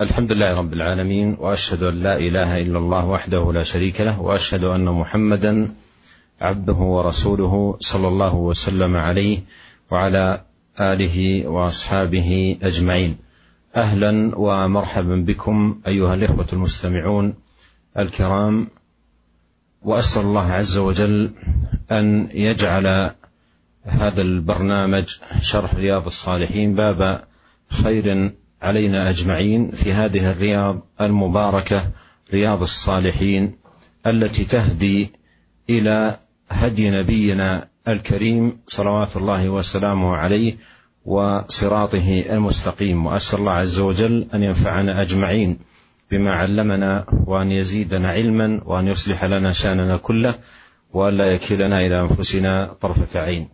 الحمد 0.00 0.32
لله 0.32 0.58
رب 0.58 0.72
العالمين 0.72 1.36
وأشهد 1.38 1.82
أن 1.82 2.02
لا 2.02 2.16
إله 2.16 2.58
إلا 2.58 2.78
الله 2.78 3.06
وحده 3.06 3.52
لا 3.52 3.62
شريك 3.62 4.00
له 4.00 4.20
وأشهد 4.20 4.64
أن 4.64 4.84
محمدا 4.84 5.74
عبده 6.40 6.72
ورسوله 6.74 7.76
صلى 7.80 8.08
الله 8.08 8.34
وسلم 8.34 8.96
عليه 8.96 9.38
وعلى 9.90 10.44
آله 10.80 11.48
وأصحابه 11.48 12.56
أجمعين. 12.62 13.18
أهلا 13.76 14.38
ومرحبا 14.38 15.16
بكم 15.16 15.80
أيها 15.86 16.14
الإخوة 16.14 16.46
المستمعون 16.52 17.34
الكرام 17.98 18.68
وأسأل 19.82 20.22
الله 20.22 20.52
عز 20.52 20.78
وجل 20.78 21.30
أن 21.92 22.28
يجعل 22.32 23.10
هذا 23.84 24.22
البرنامج 24.22 25.16
شرح 25.40 25.74
رياض 25.74 26.06
الصالحين 26.06 26.74
باب 26.74 27.24
خير 27.68 28.32
علينا 28.62 29.10
أجمعين 29.10 29.70
في 29.70 29.92
هذه 29.92 30.30
الرياض 30.30 30.86
المباركة 31.00 31.90
رياض 32.32 32.62
الصالحين 32.62 33.54
التي 34.06 34.44
تهدي 34.44 35.10
إلى 35.70 36.18
هدي 36.50 36.90
نبينا 36.90 37.68
الكريم 37.88 38.58
صلوات 38.66 39.16
الله 39.16 39.48
وسلامه 39.48 40.16
عليه 40.16 40.56
وصراطه 41.04 42.24
المستقيم 42.30 43.06
وأسأل 43.06 43.38
الله 43.38 43.52
عز 43.52 43.78
وجل 43.78 44.28
أن 44.34 44.42
ينفعنا 44.42 45.02
أجمعين 45.02 45.58
بما 46.10 46.32
علمنا 46.32 47.06
وأن 47.26 47.50
يزيدنا 47.50 48.08
علما 48.08 48.60
وأن 48.64 48.88
يصلح 48.88 49.24
لنا 49.24 49.52
شأننا 49.52 49.96
كله 49.96 50.34
وأن 50.92 51.16
لا 51.16 51.32
يكلنا 51.32 51.86
إلى 51.86 52.00
أنفسنا 52.00 52.76
طرفة 52.80 53.20
عين. 53.20 53.48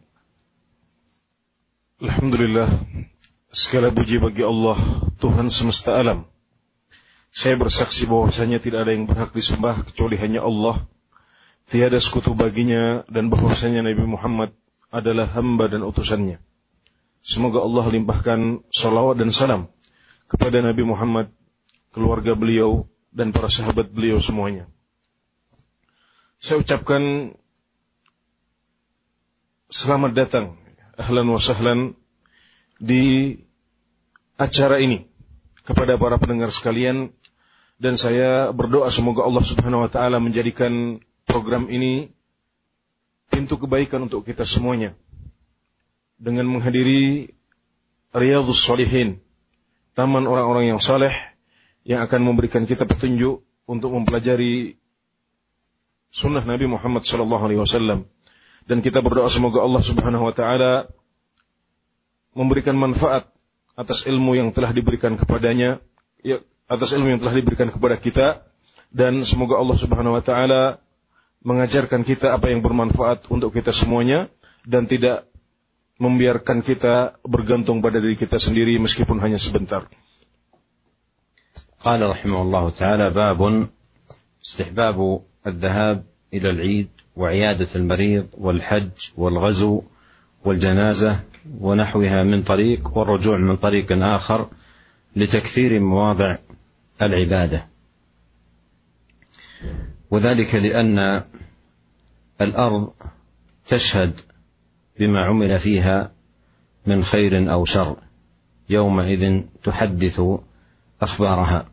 الحمد 2.03 2.35
لله 2.35 2.69
Segala 3.57 3.89
puji 3.89 4.21
bagi 4.21 4.45
Allah, 4.45 4.77
Tuhan 5.17 5.49
semesta 5.49 5.97
alam. 5.97 6.29
Saya 7.33 7.57
bersaksi 7.57 8.05
bahwasanya 8.05 8.61
tidak 8.61 8.85
ada 8.85 8.93
yang 8.93 9.09
berhak 9.09 9.33
disembah 9.33 9.81
kecuali 9.81 10.21
hanya 10.21 10.45
Allah. 10.45 10.85
Tiada 11.65 11.97
sekutu 11.97 12.37
baginya 12.37 13.09
dan 13.09 13.33
bahwasanya 13.33 13.81
Nabi 13.81 14.05
Muhammad 14.05 14.53
adalah 14.93 15.25
hamba 15.33 15.73
dan 15.73 15.89
utusannya. 15.89 16.37
Semoga 17.25 17.65
Allah 17.65 17.97
limpahkan 17.97 18.61
salawat 18.69 19.25
dan 19.25 19.33
salam 19.33 19.73
kepada 20.29 20.61
Nabi 20.61 20.85
Muhammad, 20.85 21.33
keluarga 21.97 22.37
beliau, 22.37 22.85
dan 23.09 23.33
para 23.33 23.49
sahabat 23.49 23.89
beliau 23.89 24.21
semuanya. 24.21 24.69
Saya 26.45 26.61
ucapkan 26.61 27.33
selamat 29.73 30.13
datang, 30.13 30.61
ahlan 31.01 31.25
wa 31.33 31.41
sahlan 31.41 31.97
di 32.77 33.46
acara 34.37 34.81
ini 34.81 35.09
kepada 35.67 35.99
para 35.99 36.17
pendengar 36.21 36.53
sekalian. 36.53 37.13
Dan 37.77 38.01
saya 38.01 38.57
berdoa 38.57 38.89
semoga 38.89 39.29
Allah 39.29 39.45
Subhanahu 39.45 39.85
wa 39.85 39.91
taala 39.93 40.17
menjadikan 40.17 40.97
program 41.29 41.69
ini 41.69 42.09
pintu 43.29 43.61
kebaikan 43.61 44.09
untuk 44.09 44.25
kita 44.25 44.49
semuanya. 44.49 44.97
Dengan 46.17 46.49
menghadiri 46.49 47.37
Riyadhus 48.17 48.65
Shalihin 48.65 49.21
taman 49.93 50.25
orang-orang 50.25 50.73
yang 50.73 50.81
saleh 50.81 51.13
yang 51.85 52.01
akan 52.01 52.25
memberikan 52.25 52.65
kita 52.65 52.89
petunjuk 52.89 53.45
untuk 53.69 53.93
mempelajari 53.93 54.81
sunnah 56.09 56.41
Nabi 56.49 56.65
Muhammad 56.65 57.05
sallallahu 57.05 57.45
alaihi 57.45 57.61
wasallam. 57.61 58.09
Dan 58.65 58.81
kita 58.81 59.05
berdoa 59.05 59.29
semoga 59.29 59.61
Allah 59.61 59.85
Subhanahu 59.85 60.33
wa 60.33 60.33
taala 60.33 60.89
memberikan 62.33 62.73
manfaat 62.73 63.36
atas 63.76 64.04
ilmu 64.06 64.36
yang 64.38 64.52
telah 64.52 64.76
diberikan 64.76 65.16
kepadanya, 65.16 65.80
ya, 66.22 66.44
atas 66.68 66.92
ilmu 66.94 67.12
yang 67.12 67.20
telah 67.20 67.36
diberikan 67.36 67.72
kepada 67.72 67.96
kita, 67.98 68.28
dan 68.92 69.24
semoga 69.24 69.58
Allah 69.58 69.78
Subhanahu 69.80 70.20
wa 70.20 70.24
Ta'ala 70.24 70.84
mengajarkan 71.42 72.06
kita 72.06 72.38
apa 72.38 72.52
yang 72.52 72.62
bermanfaat 72.62 73.32
untuk 73.32 73.56
kita 73.56 73.74
semuanya, 73.74 74.30
dan 74.68 74.86
tidak 74.86 75.26
membiarkan 76.02 76.66
kita 76.66 77.18
bergantung 77.22 77.82
pada 77.82 78.02
diri 78.02 78.18
kita 78.18 78.42
sendiri 78.42 78.78
meskipun 78.82 79.22
hanya 79.22 79.38
sebentar. 79.38 79.86
قال 81.82 81.98
رحمه 81.98 82.42
الله 82.42 82.70
تعالى 82.78 83.10
باب 83.10 83.42
استحباب 84.46 85.22
الذهاب 85.48 86.06
إلى 86.34 86.50
العيد 86.50 86.90
وعيادة 87.18 87.68
المريض 87.76 88.28
والحج 88.38 89.18
والغزو 89.18 89.84
والجنازة 90.46 91.20
ونحوها 91.61 92.23
من 92.23 92.43
طريق 92.43 92.99
والرجوع 92.99 93.39
من 93.39 93.57
طريق 93.57 93.93
آخر 93.93 94.49
لتكثير 95.17 95.81
مواضع 95.81 96.37
العبادة. 97.03 97.67
وذلك 100.11 100.55
لأن 100.55 101.23
الأرض 102.41 102.93
تشهد 103.69 104.21
بما 104.99 105.25
عمل 105.25 105.59
فيها 105.59 106.13
من 106.87 107.05
خير 107.05 107.53
أو 107.53 107.65
شر 107.65 107.97
يومئذ 108.69 109.41
تحدث 109.63 110.23
أخبارها. 111.03 111.67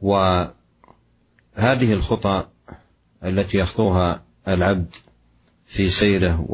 وهذه 0.00 0.52
الخطى 1.92 2.46
التي 3.24 3.58
يخطوها 3.58 4.22
العبد 4.48 4.94
في 5.66 5.90
سيره 5.90 6.46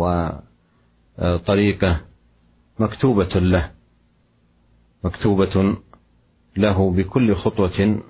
طريقة 1.47 2.01
مكتوبة 2.79 3.41
له 3.41 3.71
مكتوبة 5.05 5.77
له 6.56 6.91
بكل 6.91 7.34
خطوة 7.34 8.01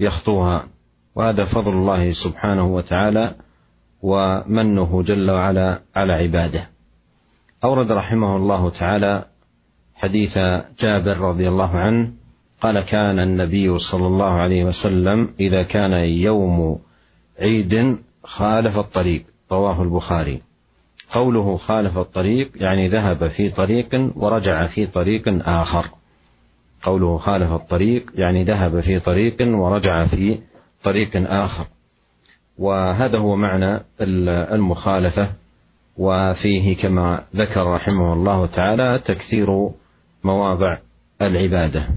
يخطوها 0.00 0.68
وهذا 1.14 1.44
فضل 1.44 1.72
الله 1.72 2.10
سبحانه 2.10 2.66
وتعالى 2.74 3.34
ومنه 4.02 5.02
جل 5.02 5.30
وعلا 5.30 5.82
على 5.96 6.12
عباده. 6.12 6.70
أورد 7.64 7.92
رحمه 7.92 8.36
الله 8.36 8.70
تعالى 8.70 9.24
حديث 9.94 10.38
جابر 10.78 11.18
رضي 11.18 11.48
الله 11.48 11.76
عنه 11.76 12.12
قال 12.60 12.80
كان 12.80 13.20
النبي 13.20 13.78
صلى 13.78 14.06
الله 14.06 14.32
عليه 14.32 14.64
وسلم 14.64 15.34
إذا 15.40 15.62
كان 15.62 15.92
يوم 16.08 16.78
عيد 17.40 17.98
خالف 18.24 18.78
الطريق 18.78 19.24
رواه 19.52 19.82
البخاري. 19.82 20.47
قوله 21.12 21.56
خالف 21.56 21.98
الطريق 21.98 22.50
يعني 22.56 22.88
ذهب 22.88 23.28
في 23.28 23.50
طريق 23.50 24.10
ورجع 24.16 24.66
في 24.66 24.86
طريق 24.86 25.48
آخر. 25.48 25.86
قوله 26.82 27.18
خالف 27.18 27.52
الطريق 27.52 28.12
يعني 28.14 28.44
ذهب 28.44 28.80
في 28.80 29.00
طريق 29.00 29.36
ورجع 29.40 30.04
في 30.04 30.38
طريق 30.84 31.30
آخر. 31.32 31.66
وهذا 32.58 33.18
هو 33.18 33.36
معنى 33.36 33.84
المخالفة. 34.00 35.32
وفيه 35.98 36.76
كما 36.76 37.24
ذكر 37.36 37.66
رحمه 37.66 38.12
الله 38.12 38.46
تعالى 38.46 39.00
تكثير 39.04 39.70
مواضع 40.24 40.78
العبادة. 41.22 41.88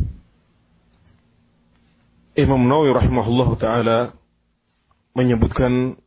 Imam 2.32 2.64
Nawawi 2.64 2.96
rahimahullah 2.96 3.50
taala 3.60 3.98
menyebutkan 5.12 6.00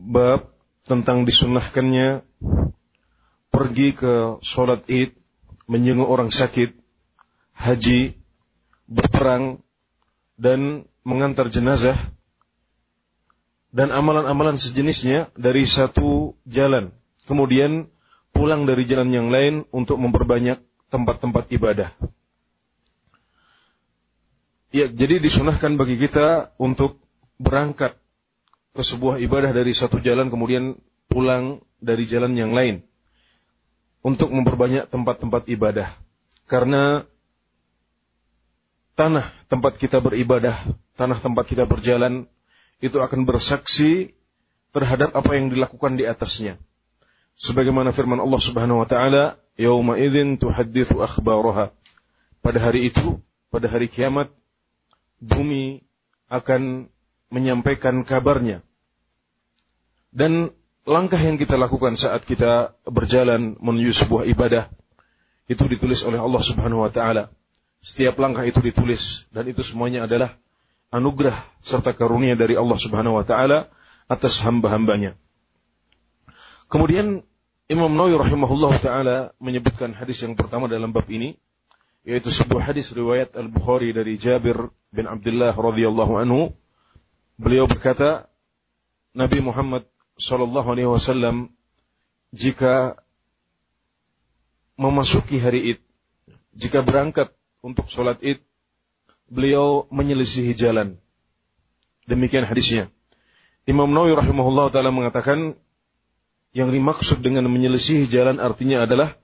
bab 0.00 0.55
tentang 0.86 1.26
disunnahkannya 1.26 2.22
pergi 3.50 3.88
ke 3.92 4.38
sholat 4.40 4.86
id, 4.86 5.18
menjenguk 5.66 6.06
orang 6.06 6.30
sakit, 6.30 6.72
haji, 7.58 8.14
berperang, 8.86 9.60
dan 10.38 10.86
mengantar 11.02 11.50
jenazah, 11.50 11.98
dan 13.74 13.90
amalan-amalan 13.90 14.56
sejenisnya 14.56 15.34
dari 15.34 15.66
satu 15.66 16.38
jalan. 16.46 16.94
Kemudian 17.26 17.90
pulang 18.30 18.64
dari 18.64 18.86
jalan 18.86 19.10
yang 19.10 19.28
lain 19.28 19.66
untuk 19.74 19.98
memperbanyak 19.98 20.62
tempat-tempat 20.88 21.50
ibadah. 21.50 21.90
Ya, 24.70 24.86
jadi 24.86 25.18
disunahkan 25.18 25.74
bagi 25.80 25.98
kita 25.98 26.54
untuk 26.60 27.00
berangkat 27.40 27.96
ke 28.76 28.84
sebuah 28.84 29.16
ibadah 29.24 29.56
dari 29.56 29.72
satu 29.72 29.98
jalan 30.04 30.28
kemudian 30.28 30.76
pulang 31.08 31.64
dari 31.80 32.04
jalan 32.04 32.36
yang 32.36 32.52
lain 32.52 32.84
untuk 34.04 34.30
memperbanyak 34.30 34.86
tempat-tempat 34.92 35.48
ibadah. 35.48 35.88
Karena 36.46 37.02
tanah 38.94 39.26
tempat 39.48 39.80
kita 39.80 39.98
beribadah, 39.98 40.54
tanah 40.94 41.18
tempat 41.18 41.48
kita 41.48 41.64
berjalan 41.64 42.28
itu 42.78 43.00
akan 43.00 43.24
bersaksi 43.24 44.12
terhadap 44.70 45.16
apa 45.16 45.32
yang 45.34 45.48
dilakukan 45.48 45.96
di 45.96 46.04
atasnya. 46.04 46.60
Sebagaimana 47.40 47.96
firman 47.96 48.20
Allah 48.20 48.40
Subhanahu 48.40 48.84
wa 48.84 48.88
taala, 48.88 49.40
"Yauma 49.56 49.96
idzin 49.96 50.36
tuhadditsu 50.36 51.00
akhbaraha." 51.00 51.72
Pada 52.44 52.58
hari 52.60 52.92
itu, 52.92 53.20
pada 53.48 53.66
hari 53.66 53.88
kiamat, 53.88 54.30
bumi 55.18 55.82
akan 56.28 56.92
menyampaikan 57.32 58.04
kabarnya 58.06 58.65
dan 60.14 60.54
langkah 60.86 61.18
yang 61.18 61.38
kita 61.38 61.58
lakukan 61.58 61.98
saat 61.98 62.22
kita 62.22 62.78
berjalan 62.86 63.58
menuju 63.58 64.06
sebuah 64.06 64.24
ibadah 64.30 64.70
itu 65.46 65.62
ditulis 65.66 66.02
oleh 66.02 66.18
Allah 66.18 66.42
Subhanahu 66.42 66.86
wa 66.86 66.90
taala 66.90 67.30
Setiap 67.86 68.18
langkah 68.18 68.42
itu 68.42 68.58
ditulis 68.58 69.30
dan 69.30 69.46
itu 69.46 69.62
semuanya 69.62 70.10
adalah 70.10 70.34
anugerah 70.90 71.38
serta 71.62 71.94
karunia 71.94 72.34
dari 72.34 72.58
Allah 72.58 72.74
Subhanahu 72.74 73.14
wa 73.14 73.22
taala 73.22 73.70
atas 74.10 74.42
hamba-hambanya. 74.42 75.14
Kemudian 76.66 77.22
Imam 77.70 77.94
Nawawi 77.94 78.18
rahimahullah 78.18 78.72
taala 78.82 79.16
menyebutkan 79.38 79.94
hadis 79.94 80.18
yang 80.26 80.34
pertama 80.34 80.66
dalam 80.66 80.90
bab 80.90 81.06
ini 81.06 81.38
yaitu 82.02 82.30
sebuah 82.30 82.74
hadis 82.74 82.90
riwayat 82.90 83.38
Al-Bukhari 83.38 83.94
dari 83.94 84.18
Jabir 84.18 84.70
bin 84.90 85.06
Abdullah 85.06 85.54
radhiyallahu 85.54 86.18
anhu 86.18 86.58
beliau 87.38 87.70
berkata 87.70 88.26
Nabi 89.14 89.46
Muhammad 89.46 89.86
sallallahu 90.16 90.68
alaihi 90.72 90.88
wasallam 90.90 91.52
jika 92.32 93.00
memasuki 94.76 95.40
hari 95.40 95.76
Id 95.76 95.86
jika 96.56 96.80
berangkat 96.80 97.36
untuk 97.60 97.86
sholat 97.92 98.16
id, 98.24 98.40
beliau 99.28 99.84
menyelisihi 99.92 100.56
jalan. 100.56 100.96
Demikian 102.08 102.48
hadisnya. 102.48 102.88
Imam 103.68 103.92
Nawawi 103.92 104.16
rahimahullah 104.16 104.72
taala 104.72 104.88
mengatakan 104.88 105.60
yang 106.56 106.72
dimaksud 106.72 107.20
dengan 107.20 107.44
menyelisihi 107.52 108.08
jalan 108.08 108.40
artinya 108.40 108.88
adalah 108.88 109.20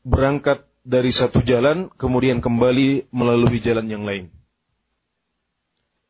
berangkat 0.00 0.64
dari 0.80 1.12
satu 1.12 1.44
jalan 1.44 1.92
kemudian 2.00 2.40
kembali 2.40 3.12
melalui 3.12 3.60
jalan 3.60 3.84
yang 3.84 4.08
lain. 4.08 4.32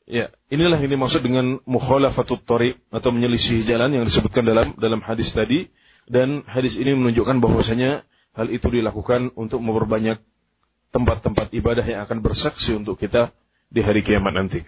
Ya, 0.10 0.34
inilah 0.50 0.82
yang 0.82 0.98
dimaksud 0.98 1.22
dengan 1.22 1.62
mukhalafatut 1.70 2.42
thariq 2.42 2.82
atau 2.90 3.14
menyelisihi 3.14 3.62
jalan 3.62 3.94
yang 3.94 4.06
disebutkan 4.10 4.42
dalam 4.42 4.74
dalam 4.82 5.06
hadis 5.06 5.38
tadi 5.38 5.70
dan 6.10 6.42
hadis 6.50 6.82
ini 6.82 6.98
menunjukkan 6.98 7.38
bahwasanya 7.38 8.02
hal 8.34 8.50
itu 8.50 8.74
dilakukan 8.74 9.30
untuk 9.38 9.62
memperbanyak 9.62 10.18
tempat-tempat 10.90 11.54
ibadah 11.54 11.86
yang 11.86 12.02
akan 12.10 12.26
bersaksi 12.26 12.74
untuk 12.74 12.98
kita 12.98 13.30
di 13.70 13.86
hari 13.86 14.02
kiamat 14.02 14.34
nanti. 14.34 14.62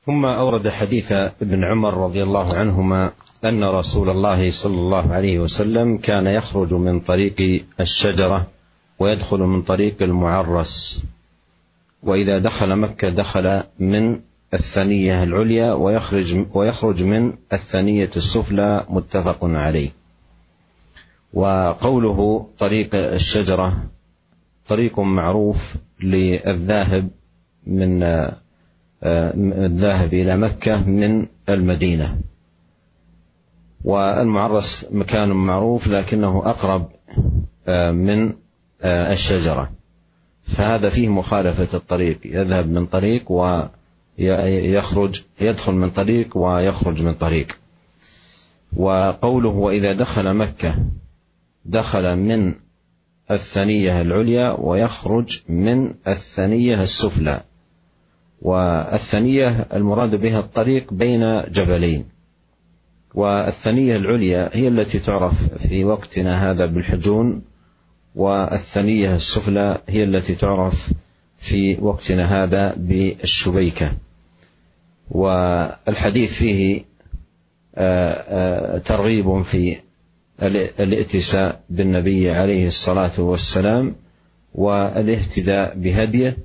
ثم 0.00 0.24
أورد 0.24 0.64
حديث 0.64 1.12
ابن 1.44 1.60
عمر 1.60 1.92
رضي 1.92 2.24
الله 2.24 2.48
عنهما 2.56 3.12
أن 3.44 3.60
رسول 3.60 4.08
الله 4.08 4.50
صلى 4.50 4.78
الله 4.80 5.04
عليه 5.12 5.36
وسلم 5.44 6.00
كان 6.00 6.24
يخرج 6.24 6.72
من 6.72 7.04
طريق 7.04 7.36
الشجرة 7.80 8.48
ويدخل 8.96 9.40
من 9.44 9.60
طريق 9.62 10.00
المعرس 10.00 11.04
وإذا 12.05 12.39
دخل 12.39 12.75
مكة 12.75 13.09
دخل 13.09 13.63
من 13.79 14.19
الثنية 14.53 15.23
العليا 15.23 15.73
ويخرج 15.73 16.45
ويخرج 16.53 17.03
من 17.03 17.33
الثنية 17.53 18.09
السفلى 18.15 18.85
متفق 18.89 19.39
عليه. 19.43 19.89
وقوله 21.33 22.47
طريق 22.59 22.95
الشجرة 22.95 23.83
طريق 24.67 24.99
معروف 24.99 25.75
للذاهب 26.03 27.09
من 27.67 28.03
الذاهب 29.03 30.13
إلى 30.13 30.37
مكة 30.37 30.89
من 30.89 31.25
المدينة 31.49 32.17
والمعرس 33.83 34.85
مكان 34.91 35.29
معروف 35.29 35.87
لكنه 35.87 36.43
أقرب 36.45 36.89
من 37.95 38.33
الشجرة 38.85 39.71
فهذا 40.45 40.89
فيه 40.89 41.09
مخالفة 41.09 41.77
الطريق. 41.77 42.19
يذهب 42.25 42.69
من 42.69 42.85
طريق 42.85 43.31
ويخرج 43.31 45.21
يدخل 45.41 45.73
من 45.73 45.89
طريق 45.91 46.37
ويخرج 46.37 47.03
من 47.03 47.13
طريق. 47.13 47.59
وقوله 48.77 49.49
وإذا 49.49 49.93
دخل 49.93 50.33
مكة 50.33 50.75
دخل 51.65 52.15
من 52.15 52.53
الثنية 53.31 54.01
العليا 54.01 54.55
ويخرج 54.59 55.41
من 55.49 55.93
الثنية 56.07 56.81
السفلى. 56.81 57.41
والثنية 58.41 59.67
المراد 59.73 60.15
بها 60.15 60.39
الطريق 60.39 60.93
بين 60.93 61.41
جبلين. 61.41 62.05
والثنية 63.13 63.95
العليا 63.95 64.49
هي 64.53 64.67
التي 64.67 64.99
تعرف 64.99 65.53
في 65.67 65.83
وقتنا 65.83 66.51
هذا 66.51 66.65
بالحجون 66.65 67.41
والثنية 68.15 69.15
السفلى 69.15 69.81
هي 69.87 70.03
التي 70.03 70.35
تعرف 70.35 70.93
في 71.37 71.77
وقتنا 71.81 72.43
هذا 72.43 72.73
بالشبيكة. 72.77 73.91
والحديث 75.11 76.33
فيه 76.33 76.83
ترغيب 78.79 79.41
في 79.41 79.77
الائتساء 80.79 81.61
بالنبي 81.69 82.29
عليه 82.31 82.67
الصلاة 82.67 83.21
والسلام 83.21 83.95
والاهتداء 84.55 85.75
بهديه. 85.75 86.37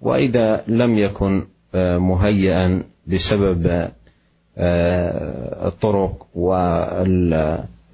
وإذا 0.00 0.64
لم 0.66 0.98
يكن 0.98 1.46
مهيئا 1.98 2.82
بسبب 3.06 3.90
الطرق 5.66 6.26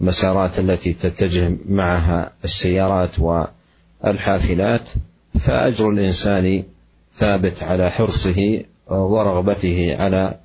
والمسارات 0.00 0.58
التي 0.58 0.93
تتجه 0.93 1.56
معها 1.69 2.32
السيارات 2.44 3.20
والحافلات 3.20 4.91
فاجر 5.41 5.91
الانسان 5.91 6.64
ثابت 7.12 7.62
على 7.62 7.91
حرصه 7.91 8.64
ورغبته 8.88 9.97
على 10.00 10.41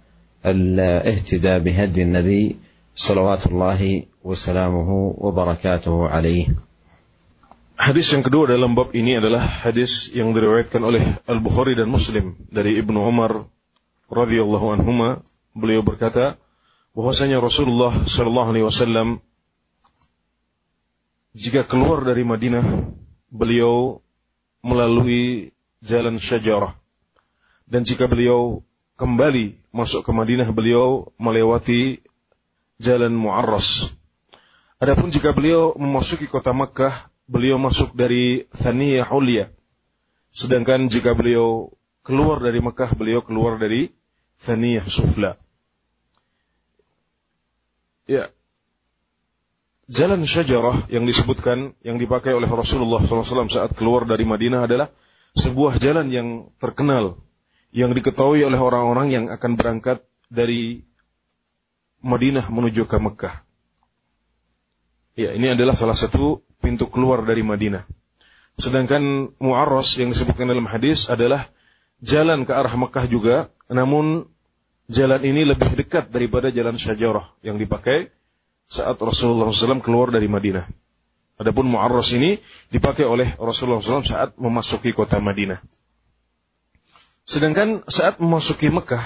الاهتداء 0.45 1.59
بهدي 1.59 2.01
النبي 2.03 2.55
صلوات 2.95 3.47
الله 3.47 4.03
وسلامه 4.23 5.15
وبركاته 5.17 6.07
عليه 6.07 6.47
Hadis 7.75 8.07
yang 8.11 8.23
kedua 8.23 8.47
dalam 8.47 8.71
bab 8.71 8.95
ini 8.95 9.19
adalah 9.19 9.43
hadis 9.43 10.07
yang 10.15 10.31
diriwayatkan 10.31 10.79
oleh 10.79 11.03
Al-Bukhari 11.27 11.75
dan 11.75 11.91
Muslim 11.91 12.39
dari 12.47 12.79
Ibnu 12.79 13.03
Umar 13.03 13.51
radhiyallahu 14.07 14.79
anhuma 14.79 15.19
beliau 15.51 15.83
berkata 15.83 16.39
bahwasanya 16.95 17.43
Rasulullah 17.43 17.91
sallallahu 18.07 18.51
alaihi 18.55 18.63
wasallam 18.63 19.19
jika 21.35 21.67
keluar 21.67 22.07
dari 22.07 22.23
Madinah 22.23 22.63
beliau 23.27 23.99
melalui 24.63 25.51
jalan 25.83 26.17
Syajarah 26.17 26.73
dan 27.67 27.83
jika 27.83 28.07
beliau 28.07 28.63
kembali 28.95 29.59
masuk 29.75 30.07
ke 30.07 30.11
Madinah 30.15 30.49
beliau 30.55 31.11
melewati 31.19 31.99
jalan 32.79 33.11
Mu'arras 33.11 33.91
Adapun 34.75 35.07
jika 35.07 35.31
beliau 35.31 35.71
memasuki 35.79 36.27
kota 36.27 36.51
Makkah, 36.51 37.07
beliau 37.31 37.55
masuk 37.55 37.95
dari 37.95 38.43
Thaniyah 38.51 39.07
Ulia. 39.15 39.47
Sedangkan 40.35 40.91
jika 40.91 41.15
beliau 41.15 41.71
keluar 42.03 42.43
dari 42.43 42.59
Makkah, 42.59 42.91
beliau 42.91 43.23
keluar 43.23 43.55
dari 43.55 43.95
Thaniyah 44.43 44.83
Sufla. 44.83 45.39
Ya. 48.03 48.34
Jalan 49.85 50.25
syajarah 50.25 50.89
yang 50.89 51.05
disebutkan, 51.05 51.77
yang 51.85 52.01
dipakai 52.01 52.33
oleh 52.33 52.49
Rasulullah 52.49 53.05
SAW 53.05 53.53
saat 53.53 53.77
keluar 53.77 54.09
dari 54.09 54.25
Madinah 54.25 54.65
adalah 54.65 54.89
sebuah 55.37 55.77
jalan 55.77 56.09
yang 56.09 56.49
terkenal, 56.57 57.21
yang 57.69 57.93
diketahui 57.93 58.41
oleh 58.41 58.57
orang-orang 58.57 59.13
yang 59.13 59.25
akan 59.29 59.53
berangkat 59.53 60.01
dari 60.33 60.89
Madinah 62.01 62.49
menuju 62.49 62.89
ke 62.89 62.97
Mekah. 62.97 63.45
Ya, 65.13 65.37
ini 65.37 65.53
adalah 65.53 65.77
salah 65.77 65.93
satu 65.93 66.41
pintu 66.65 66.89
keluar 66.89 67.21
dari 67.21 67.45
Madinah. 67.45 67.85
Sedangkan 68.57 69.37
Mu'arras 69.37 69.93
yang 70.01 70.09
disebutkan 70.09 70.49
dalam 70.49 70.65
hadis 70.65 71.13
adalah 71.13 71.45
jalan 72.01 72.41
ke 72.49 72.57
arah 72.57 72.73
Mekah 72.73 73.05
juga, 73.05 73.53
namun 73.69 74.33
jalan 74.89 75.21
ini 75.21 75.45
lebih 75.45 75.77
dekat 75.77 76.09
daripada 76.09 76.49
jalan 76.49 76.73
Syajarah 76.73 77.37
yang 77.45 77.61
dipakai 77.61 78.09
saat 78.65 78.97
Rasulullah 78.97 79.49
SAW 79.53 79.81
keluar 79.81 80.09
dari 80.09 80.25
Madinah. 80.25 80.65
Adapun 81.35 81.67
Mu'arras 81.67 82.15
ini 82.15 82.39
dipakai 82.71 83.03
oleh 83.03 83.35
Rasulullah 83.35 83.83
SAW 83.83 84.07
saat 84.07 84.29
memasuki 84.39 84.95
kota 84.95 85.19
Madinah. 85.19 85.59
Sedangkan 87.27 87.83
saat 87.91 88.21
memasuki 88.21 88.71
Mekah, 88.71 89.03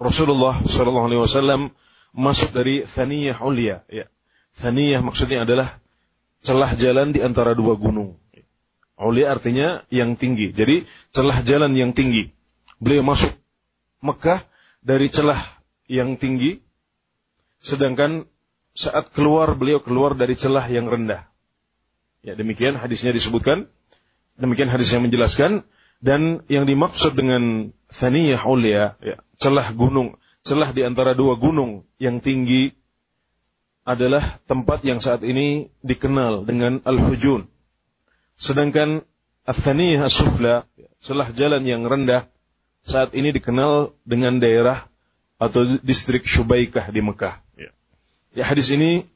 Rasulullah 0.00 0.62
SAW 0.64 1.70
masuk 2.14 2.50
dari 2.56 2.88
Thaniyah 2.88 3.42
Ulia, 3.44 3.84
ya, 3.90 4.08
Thaniyah 4.56 5.04
maksudnya 5.04 5.44
adalah 5.44 5.82
celah 6.42 6.74
jalan 6.74 7.14
di 7.14 7.20
antara 7.22 7.54
dua 7.54 7.78
gunung. 7.78 8.18
Aulia 9.02 9.34
artinya 9.34 9.82
yang 9.90 10.14
tinggi. 10.14 10.54
Jadi 10.54 10.86
celah 11.10 11.42
jalan 11.42 11.74
yang 11.74 11.90
tinggi. 11.90 12.30
Beliau 12.78 13.02
masuk 13.02 13.34
Mekah 13.98 14.46
dari 14.78 15.10
celah 15.10 15.42
yang 15.90 16.14
tinggi. 16.14 16.62
Sedangkan 17.62 18.30
saat 18.72 19.12
keluar 19.12 19.52
beliau 19.56 19.80
keluar 19.80 20.16
dari 20.16 20.36
celah 20.36 20.64
yang 20.68 20.88
rendah. 20.88 21.28
Ya 22.24 22.32
demikian 22.38 22.78
hadisnya 22.78 23.12
disebutkan. 23.12 23.68
Demikian 24.38 24.72
hadis 24.72 24.92
yang 24.92 25.04
menjelaskan. 25.04 25.66
Dan 26.02 26.42
yang 26.50 26.66
dimaksud 26.66 27.14
dengan 27.14 27.70
Thaniyah 27.86 28.42
Aulia, 28.42 28.98
ya, 28.98 29.22
celah 29.38 29.70
gunung, 29.70 30.18
celah 30.42 30.74
di 30.74 30.82
antara 30.82 31.14
dua 31.14 31.38
gunung 31.38 31.86
yang 32.02 32.18
tinggi 32.18 32.74
adalah 33.86 34.42
tempat 34.50 34.82
yang 34.82 34.98
saat 34.98 35.22
ini 35.22 35.70
dikenal 35.86 36.42
dengan 36.42 36.82
Al-Hujun. 36.82 37.46
Sedangkan 38.34 39.06
Athaniyah 39.46 40.06
Sufla, 40.06 40.66
setelah 41.02 41.30
jalan 41.34 41.66
yang 41.66 41.82
rendah, 41.86 42.30
saat 42.82 43.14
ini 43.14 43.34
dikenal 43.34 43.94
dengan 44.02 44.38
daerah 44.42 44.86
atau 45.38 45.66
distrik 45.82 46.26
Syubaikah 46.26 46.90
di 46.94 47.02
Mekah. 47.02 47.42
Ya. 47.58 47.70
Ya 48.32 48.44
hadis 48.48 48.72
ini 48.72 49.08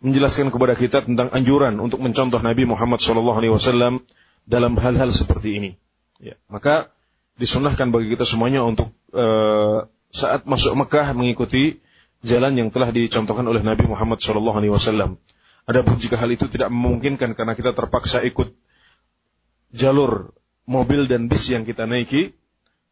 menjelaskan 0.00 0.48
kepada 0.48 0.74
kita 0.74 1.04
tentang 1.04 1.28
anjuran 1.30 1.76
untuk 1.76 2.00
mencontoh 2.00 2.40
Nabi 2.40 2.64
Muhammad 2.64 3.04
SAW 3.04 4.00
dalam 4.48 4.72
hal-hal 4.80 5.12
seperti 5.12 5.60
ini. 5.60 5.70
Ya. 6.16 6.40
Maka 6.48 6.88
disunahkan 7.36 7.92
bagi 7.92 8.12
kita 8.16 8.24
semuanya 8.24 8.64
untuk 8.64 8.92
uh, 9.12 9.88
saat 10.10 10.48
masuk 10.48 10.76
Mekah 10.76 11.12
mengikuti 11.12 11.84
jalan 12.24 12.56
yang 12.56 12.68
telah 12.72 12.92
dicontohkan 12.92 13.44
oleh 13.44 13.60
Nabi 13.60 13.84
Muhammad 13.88 14.20
SAW. 14.20 15.20
Adapun 15.68 15.96
jika 16.00 16.16
hal 16.16 16.32
itu 16.32 16.48
tidak 16.48 16.72
memungkinkan 16.72 17.36
karena 17.36 17.52
kita 17.52 17.76
terpaksa 17.76 18.24
ikut 18.24 18.52
jalur 19.70 20.34
mobil 20.64 21.06
dan 21.06 21.30
bis 21.30 21.46
yang 21.52 21.62
kita 21.62 21.84
naiki, 21.86 22.34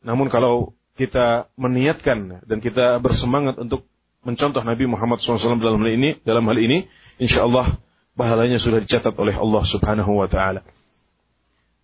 namun 0.05 0.31
kalau 0.31 0.79
kita 0.95 1.51
meniatkan 1.59 2.43
dan 2.45 2.59
kita 2.59 2.99
bersemangat 3.03 3.59
untuk 3.59 3.87
mencontoh 4.27 4.63
Nabi 4.63 4.85
Muhammad 4.87 5.19
SAW 5.23 5.59
dalam 5.59 5.83
hal 5.83 5.93
ini, 5.95 6.19
dalam 6.23 6.45
hal 6.47 6.59
ini, 6.59 6.89
insya 7.19 7.47
Allah 7.47 7.79
pahalanya 8.19 8.59
sudah 8.59 8.83
dicatat 8.83 9.15
oleh 9.19 9.35
Allah 9.35 9.63
Subhanahu 9.63 10.13
wa 10.19 10.29
Ta'ala. 10.31 10.63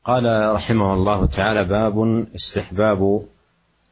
قال 0.04 0.20
رحمه 0.28 0.94
الله 0.94 1.26
تعالى 1.26 1.64
باب 1.64 1.96
استحباب 2.36 3.00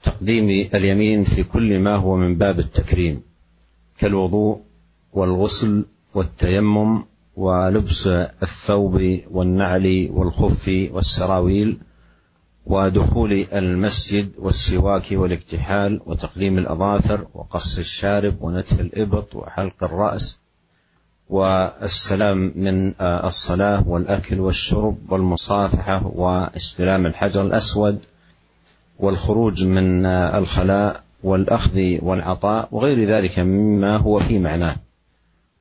تقديم 0.05 0.69
اليمين 0.75 1.25
في 1.25 1.41
كل 1.41 1.81
ما 1.81 1.97
هو 1.97 2.17
من 2.17 2.37
باب 2.37 2.61
التكريم 2.61 3.23
كالوضوء 3.99 4.61
والغسل 5.13 5.85
والتيمم 6.15 7.05
ولبس 7.37 8.07
الثوب 8.43 9.19
والنعل 9.31 10.09
والخف 10.13 10.89
والسراويل 10.93 11.79
ودخول 12.67 13.47
المسجد 13.53 14.33
والسواك 14.39 15.05
والاكتحال 15.13 16.01
وتقليم 16.07 16.59
الأظافر 16.59 17.27
وقص 17.35 17.79
الشارب 17.79 18.43
ونتف 18.43 18.81
الإبط 18.81 19.37
وحلق 19.37 19.85
الرأس 19.85 20.39
والسلام 21.29 22.53
من 22.57 22.95
آه، 23.01 23.27
الصلاة 23.29 23.89
والأكل 23.89 24.41
والشرب 24.41 25.13
والمصافحة 25.13 26.07
واستلام 26.07 27.07
الحجر 27.07 27.43
الأسود 27.43 27.99
والخروج 28.99 29.65
من 29.65 30.07
آه، 30.07 30.39
الخلاء 30.39 31.03
والأخذ 31.23 31.99
والعطاء 32.03 32.69
وغير 32.73 33.05
ذلك 33.05 33.39
مما 33.39 33.97
هو 33.97 34.19
في 34.19 34.39
معناه. 34.39 34.77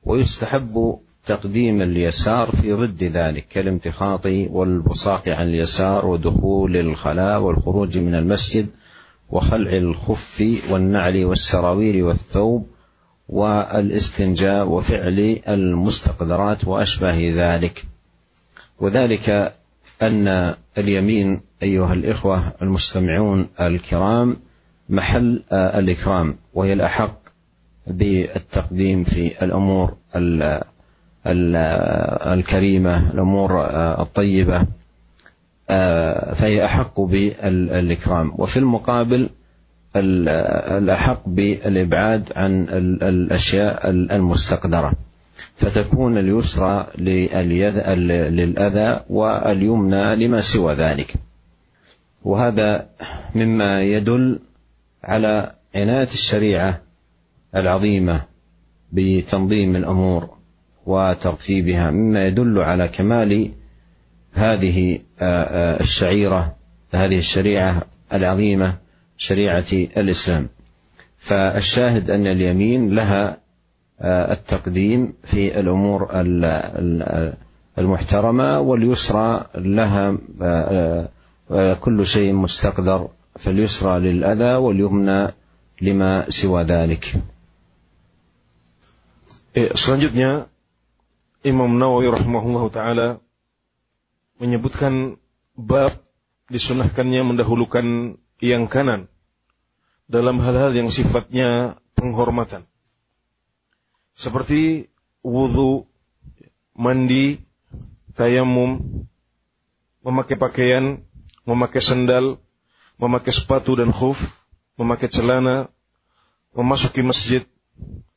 ويستحب 0.04 0.98
تقديم 1.26 1.82
اليسار 1.82 2.50
في 2.50 2.72
ضد 2.72 3.04
ذلك 3.04 3.48
كالامتخاط 3.48 4.26
والبصاق 4.26 5.28
عن 5.28 5.48
اليسار 5.48 6.06
ودخول 6.06 6.76
الخلاء 6.76 7.40
والخروج 7.40 7.98
من 7.98 8.14
المسجد 8.14 8.66
وخلع 9.30 9.72
الخف 9.72 10.60
والنعل 10.70 11.24
والسراويل 11.24 12.02
والثوب 12.02 12.66
والاستنجاء 13.28 14.68
وفعل 14.68 15.40
المستقدرات 15.48 16.68
وأشباه 16.68 17.18
ذلك. 17.34 17.84
وذلك 18.80 19.52
أن 20.02 20.54
اليمين 20.78 21.40
أيها 21.62 21.92
الإخوة 21.92 22.52
المستمعون 22.62 23.48
الكرام 23.60 24.36
محل 24.88 25.42
الإكرام 25.52 26.36
وهي 26.54 26.72
الأحق 26.72 27.18
بالتقديم 27.86 29.04
في 29.04 29.44
الأمور 29.44 29.94
الكريمة 31.26 33.12
الأمور 33.12 33.66
الطيبة 34.00 34.66
فهي 36.34 36.64
أحق 36.64 37.00
بالإكرام. 37.00 38.32
وفي 38.38 38.56
المقابل 38.56 39.30
الأحق 39.96 41.22
بالإبعاد 41.26 42.32
عن 42.36 42.66
الأشياء 43.02 43.90
المستقدرة. 43.90 44.92
فتكون 45.56 46.18
اليسرى 46.18 46.86
للأذى 46.98 49.00
واليمنى 49.10 50.16
لما 50.16 50.40
سوى 50.40 50.74
ذلك. 50.74 51.14
وهذا 52.24 52.86
مما 53.34 53.82
يدل 53.82 54.38
على 55.04 55.52
عناية 55.74 56.08
الشريعة 56.12 56.80
العظيمة 57.56 58.24
بتنظيم 58.92 59.76
الأمور. 59.76 60.30
وترتيبها 60.86 61.90
مما 61.90 62.26
يدل 62.26 62.58
على 62.58 62.88
كمال 62.88 63.52
هذه 64.32 64.98
الشعيرة 65.80 66.56
هذه 66.92 67.18
الشريعة 67.18 67.82
العظيمة 68.12 68.78
شريعة 69.16 69.72
الإسلام. 69.72 70.48
فالشاهد 71.18 72.10
أن 72.10 72.26
اليمين 72.26 72.94
لها 72.94 73.38
التقديم 74.04 75.12
في 75.24 75.60
الأمور 75.60 76.08
المحترمة 77.78 78.60
واليسرى 78.60 79.46
لها 79.54 80.16
كل 81.80 82.06
شيء 82.06 82.32
مستقدر 82.32 83.08
فاليسرى 83.38 84.00
للأذى 84.00 84.54
واليمنى 84.54 85.28
لما 85.82 86.30
سوى 86.30 86.62
ذلك. 86.62 87.14
Selanjutnya 89.74 90.48
Imam 91.42 91.74
Nawawi 91.74 92.06
rahimahullah 92.14 92.64
taala 92.70 93.08
menyebutkan 94.38 95.18
bab 95.58 95.90
disunahkannya 96.46 97.34
mendahulukan 97.34 98.14
yang 98.38 98.70
kanan 98.70 99.10
dalam 100.06 100.38
hal-hal 100.38 100.70
yang 100.70 100.86
sifatnya 100.86 101.78
penghormatan. 101.98 102.62
Seperti 104.14 104.92
wudhu, 105.26 105.90
mandi, 106.78 107.42
tayamum, 108.14 109.02
memakai 110.06 110.38
pakaian, 110.38 111.02
memakai 111.42 111.82
sendal, 111.82 112.38
memakai 113.02 113.34
sepatu 113.34 113.74
dan 113.74 113.90
khuf, 113.90 114.18
memakai 114.78 115.10
celana, 115.10 115.70
memasuki 116.54 117.02
masjid, 117.02 117.42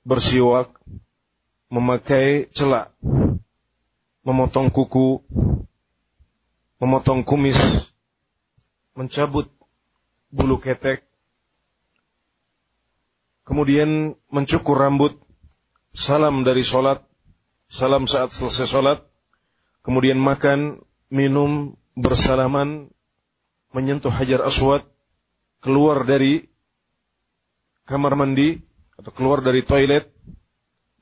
bersiwak, 0.06 0.70
memakai 1.76 2.48
celak, 2.56 2.96
memotong 4.24 4.72
kuku, 4.72 5.20
memotong 6.80 7.28
kumis, 7.28 7.60
mencabut 8.96 9.52
bulu 10.32 10.56
ketek, 10.56 11.04
kemudian 13.44 14.16
mencukur 14.32 14.80
rambut, 14.80 15.20
salam 15.92 16.48
dari 16.48 16.64
sholat, 16.64 17.04
salam 17.68 18.08
saat 18.08 18.32
selesai 18.32 18.72
sholat, 18.72 19.00
kemudian 19.84 20.16
makan, 20.16 20.80
minum, 21.12 21.76
bersalaman, 22.00 22.88
menyentuh 23.76 24.16
hajar 24.16 24.48
aswad, 24.48 24.88
keluar 25.60 26.08
dari 26.08 26.48
kamar 27.84 28.16
mandi 28.16 28.64
atau 28.96 29.12
keluar 29.12 29.44
dari 29.44 29.60
toilet, 29.60 30.08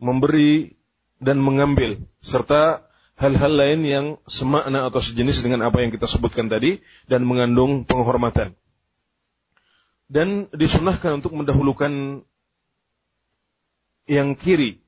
memberi 0.04 0.76
dan 1.24 1.40
mengambil, 1.40 2.04
serta 2.20 2.84
hal-hal 3.16 3.54
lain 3.56 3.82
yang 3.88 4.06
semakna 4.28 4.92
atau 4.92 5.00
sejenis 5.00 5.48
dengan 5.48 5.64
apa 5.64 5.80
yang 5.80 5.96
kita 5.96 6.04
sebutkan 6.12 6.52
tadi 6.52 6.84
dan 7.08 7.24
mengandung 7.24 7.88
penghormatan 7.88 8.58
dan 10.14 10.52
disunahkan 10.54 11.18
untuk 11.24 11.34
mendahulukan 11.34 12.22
yang 14.06 14.36
kiri 14.36 14.84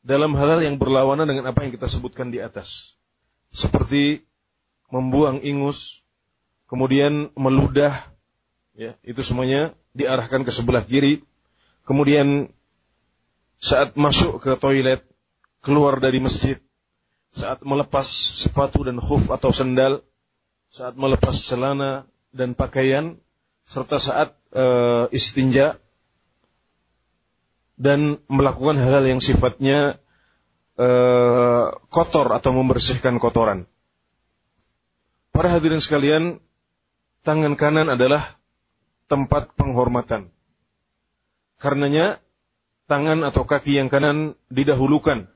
dalam 0.00 0.34
hal-hal 0.34 0.58
yang 0.64 0.76
berlawanan 0.80 1.28
dengan 1.28 1.50
apa 1.50 1.62
yang 1.62 1.70
kita 1.70 1.86
sebutkan 1.86 2.34
di 2.34 2.42
atas. 2.42 2.98
Seperti 3.54 4.26
membuang 4.90 5.42
ingus, 5.42 6.02
kemudian 6.70 7.30
meludah, 7.38 8.10
ya, 8.74 8.98
itu 9.06 9.22
semuanya 9.22 9.74
diarahkan 9.94 10.42
ke 10.42 10.50
sebelah 10.50 10.82
kiri. 10.82 11.22
Kemudian 11.86 12.50
saat 13.60 13.96
masuk 13.96 14.42
ke 14.42 14.52
toilet, 14.60 15.02
keluar 15.64 15.98
dari 15.98 16.20
masjid, 16.20 16.60
saat 17.32 17.60
melepas 17.64 18.06
sepatu 18.40 18.84
dan 18.84 19.00
khuf 19.00 19.28
atau 19.28 19.52
sendal, 19.52 20.04
saat 20.72 20.96
melepas 20.96 21.32
celana 21.32 22.08
dan 22.32 22.52
pakaian, 22.52 23.16
serta 23.66 23.98
saat 23.98 24.36
uh, 24.54 25.10
istinja 25.10 25.80
dan 27.76 28.24
melakukan 28.28 28.80
hal-hal 28.80 29.04
yang 29.04 29.20
sifatnya 29.20 30.00
uh, 30.80 31.76
kotor 31.92 32.32
atau 32.32 32.50
membersihkan 32.56 33.20
kotoran. 33.20 33.68
Para 35.36 35.52
hadirin 35.52 35.84
sekalian, 35.84 36.40
tangan 37.20 37.60
kanan 37.60 37.92
adalah 37.92 38.40
tempat 39.12 39.52
penghormatan. 39.52 40.32
Karenanya, 41.60 42.20
tangan 42.86 43.26
atau 43.26 43.42
kaki 43.46 43.78
yang 43.78 43.90
kanan 43.90 44.38
didahulukan. 44.50 45.26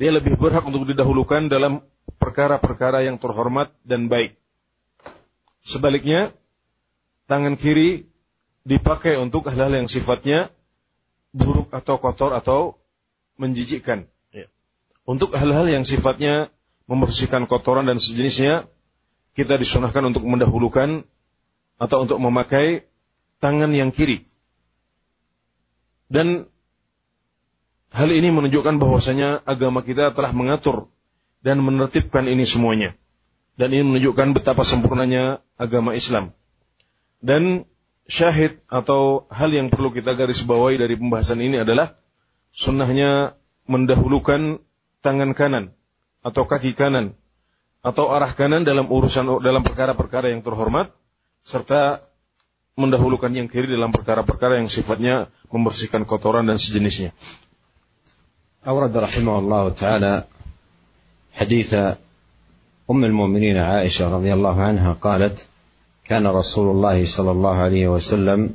Dia 0.00 0.10
lebih 0.14 0.40
berhak 0.40 0.64
untuk 0.64 0.88
didahulukan 0.88 1.50
dalam 1.50 1.84
perkara-perkara 2.16 3.04
yang 3.04 3.20
terhormat 3.20 3.74
dan 3.84 4.08
baik. 4.08 4.38
Sebaliknya, 5.60 6.32
tangan 7.28 7.60
kiri 7.60 8.08
dipakai 8.64 9.20
untuk 9.20 9.50
hal-hal 9.52 9.84
yang 9.84 9.88
sifatnya 9.90 10.48
buruk 11.36 11.68
atau 11.70 12.00
kotor 12.00 12.32
atau 12.32 12.80
menjijikkan. 13.36 14.08
Ya. 14.32 14.48
Untuk 15.04 15.36
hal-hal 15.36 15.68
yang 15.68 15.84
sifatnya 15.84 16.48
membersihkan 16.88 17.44
kotoran 17.46 17.86
dan 17.86 18.00
sejenisnya, 18.00 18.66
kita 19.36 19.60
disunahkan 19.60 20.10
untuk 20.10 20.26
mendahulukan 20.26 21.06
atau 21.80 22.04
untuk 22.04 22.18
memakai 22.18 22.88
tangan 23.38 23.72
yang 23.72 23.94
kiri. 23.94 24.26
Dan 26.10 26.50
hal 27.90 28.10
ini 28.10 28.30
menunjukkan 28.30 28.78
bahwasanya 28.78 29.42
agama 29.46 29.82
kita 29.82 30.14
telah 30.14 30.30
mengatur 30.30 30.90
dan 31.42 31.62
menertibkan 31.62 32.26
ini 32.30 32.46
semuanya. 32.46 32.94
Dan 33.58 33.76
ini 33.76 33.84
menunjukkan 33.84 34.32
betapa 34.32 34.64
sempurnanya 34.64 35.44
agama 35.60 35.92
Islam. 35.92 36.32
Dan 37.20 37.68
syahid 38.08 38.64
atau 38.66 39.28
hal 39.28 39.52
yang 39.52 39.68
perlu 39.68 39.92
kita 39.92 40.16
garis 40.16 40.40
bawahi 40.42 40.80
dari 40.80 40.96
pembahasan 40.96 41.44
ini 41.44 41.60
adalah 41.60 41.94
sunnahnya 42.50 43.36
mendahulukan 43.68 44.64
tangan 45.04 45.36
kanan 45.36 45.76
atau 46.24 46.48
kaki 46.48 46.72
kanan 46.72 47.14
atau 47.80 48.12
arah 48.12 48.32
kanan 48.32 48.64
dalam 48.64 48.88
urusan 48.88 49.40
dalam 49.40 49.64
perkara-perkara 49.64 50.32
yang 50.32 50.44
terhormat 50.44 50.92
serta 51.44 52.04
mendahulukan 52.76 53.32
yang 53.32 53.48
kiri 53.48 53.68
dalam 53.68 53.92
perkara-perkara 53.92 54.60
yang 54.60 54.68
sifatnya 54.68 55.28
membersihkan 55.48 56.04
kotoran 56.04 56.48
dan 56.48 56.56
sejenisnya. 56.56 57.12
أورد 58.68 58.96
رحمه 58.96 59.38
الله 59.38 59.68
تعالى 59.68 60.24
حديث 61.32 61.74
أم 62.90 63.04
المؤمنين 63.04 63.56
عائشة 63.56 64.14
رضي 64.14 64.32
الله 64.32 64.60
عنها 64.60 64.92
قالت 64.92 65.46
كان 66.04 66.26
رسول 66.26 66.76
الله 66.76 67.04
صلى 67.04 67.30
الله 67.30 67.54
عليه 67.54 67.88
وسلم 67.88 68.50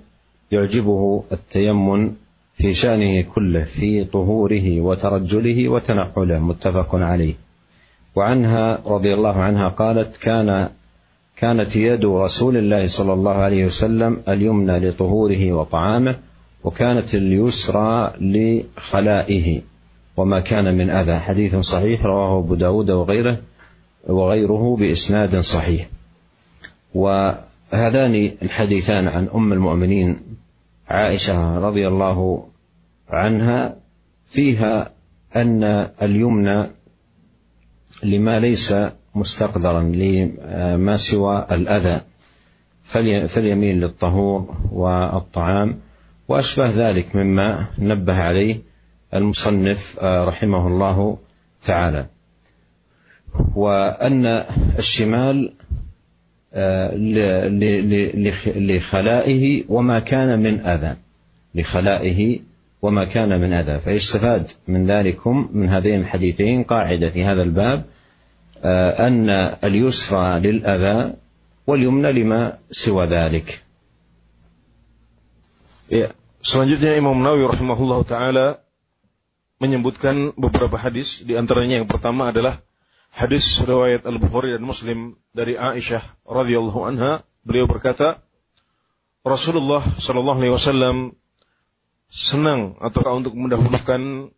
يعجبه 0.51 1.23
التيمن 1.31 2.11
في 2.53 2.73
شأنه 2.73 3.21
كله 3.21 3.63
في 3.63 4.03
طهوره 4.03 4.81
وترجله 4.81 5.69
وتنعله 5.69 6.39
متفق 6.39 6.95
عليه. 6.95 7.33
وعنها 8.15 8.79
رضي 8.85 9.13
الله 9.13 9.35
عنها 9.35 9.67
قالت 9.67 10.17
كان 10.17 10.69
كانت 11.37 11.75
يد 11.75 12.05
رسول 12.05 12.57
الله 12.57 12.87
صلى 12.87 13.13
الله 13.13 13.33
عليه 13.33 13.65
وسلم 13.65 14.23
اليمنى 14.27 14.79
لطهوره 14.79 15.53
وطعامه 15.53 16.15
وكانت 16.63 17.15
اليسرى 17.15 18.13
لخلائه. 18.21 19.61
وما 20.17 20.39
كان 20.39 20.77
من 20.77 20.89
أذى. 20.89 21.19
حديث 21.19 21.55
صحيح 21.55 22.05
رواه 22.05 22.39
أبو 22.39 22.55
داود 22.55 22.89
وغيره 22.89 23.39
وغيره 24.07 24.75
بإسناد 24.79 25.39
صحيح. 25.39 25.89
وهذان 26.93 28.31
الحديثان 28.41 29.07
عن 29.07 29.27
أم 29.35 29.53
المؤمنين 29.53 30.19
عائشة 30.89 31.57
رضي 31.57 31.87
الله 31.87 32.47
عنها 33.09 33.75
فيها 34.29 34.91
أن 35.35 35.63
اليمنى 36.01 36.67
لما 38.03 38.39
ليس 38.39 38.75
مستقدرا 39.15 39.83
لما 39.83 40.97
سوى 40.97 41.47
الأذى 41.51 42.01
فاليمين 43.27 43.79
للطهور 43.79 44.55
والطعام 44.71 45.79
وأشبه 46.27 46.89
ذلك 46.89 47.15
مما 47.15 47.67
نبه 47.79 48.13
عليه 48.13 48.61
المصنف 49.15 49.99
رحمه 50.03 50.67
الله 50.67 51.17
تعالى. 51.65 52.05
وأن 53.55 54.25
الشمال 54.79 55.53
لخلائه 58.55 59.63
وما 59.69 59.99
كان 59.99 60.39
من 60.39 60.59
أذى. 60.59 60.95
لخلائه 61.55 62.39
وما 62.81 63.05
كان 63.05 63.41
من 63.41 63.53
أذى. 63.53 63.79
فيستفاد 63.79 64.51
من 64.67 64.85
ذلكم 64.87 65.49
من 65.53 65.69
هذين 65.69 65.99
الحديثين 65.99 66.63
قاعدة 66.63 67.09
في 67.09 67.23
هذا 67.23 67.43
الباب 67.43 67.85
أن 68.99 69.29
اليسرى 69.63 70.39
للأذى 70.39 71.13
واليمنى 71.67 72.11
لما 72.11 72.57
سوى 72.71 73.05
ذلك. 73.05 73.61
Ya, 75.89 76.09
selanjutnya 76.41 76.97
Imam 76.97 77.21
Nawawi 77.21 77.45
rahimahullah 77.45 78.01
taala 78.09 78.57
menyebutkan 79.59 80.35
beberapa 80.35 80.75
hadis 80.75 81.23
di 81.23 81.39
antaranya 81.39 81.79
yang 81.81 81.87
pertama 81.87 82.29
adalah 82.29 82.59
hadis 83.15 83.63
riwayat 83.63 84.03
Al-Bukhari 84.03 84.51
dan 84.51 84.63
Muslim 84.67 85.15
dari 85.31 85.55
Aisyah 85.55 86.03
radhiyallahu 86.27 86.83
anha, 86.83 87.23
beliau 87.47 87.65
berkata, 87.65 88.19
Rasulullah 89.25 89.81
sallallahu 89.81 90.37
alaihi 90.37 90.53
wasallam 90.53 90.97
senang 92.11 92.77
atau 92.77 93.01
untuk 93.17 93.33
mendahulukan 93.33 94.29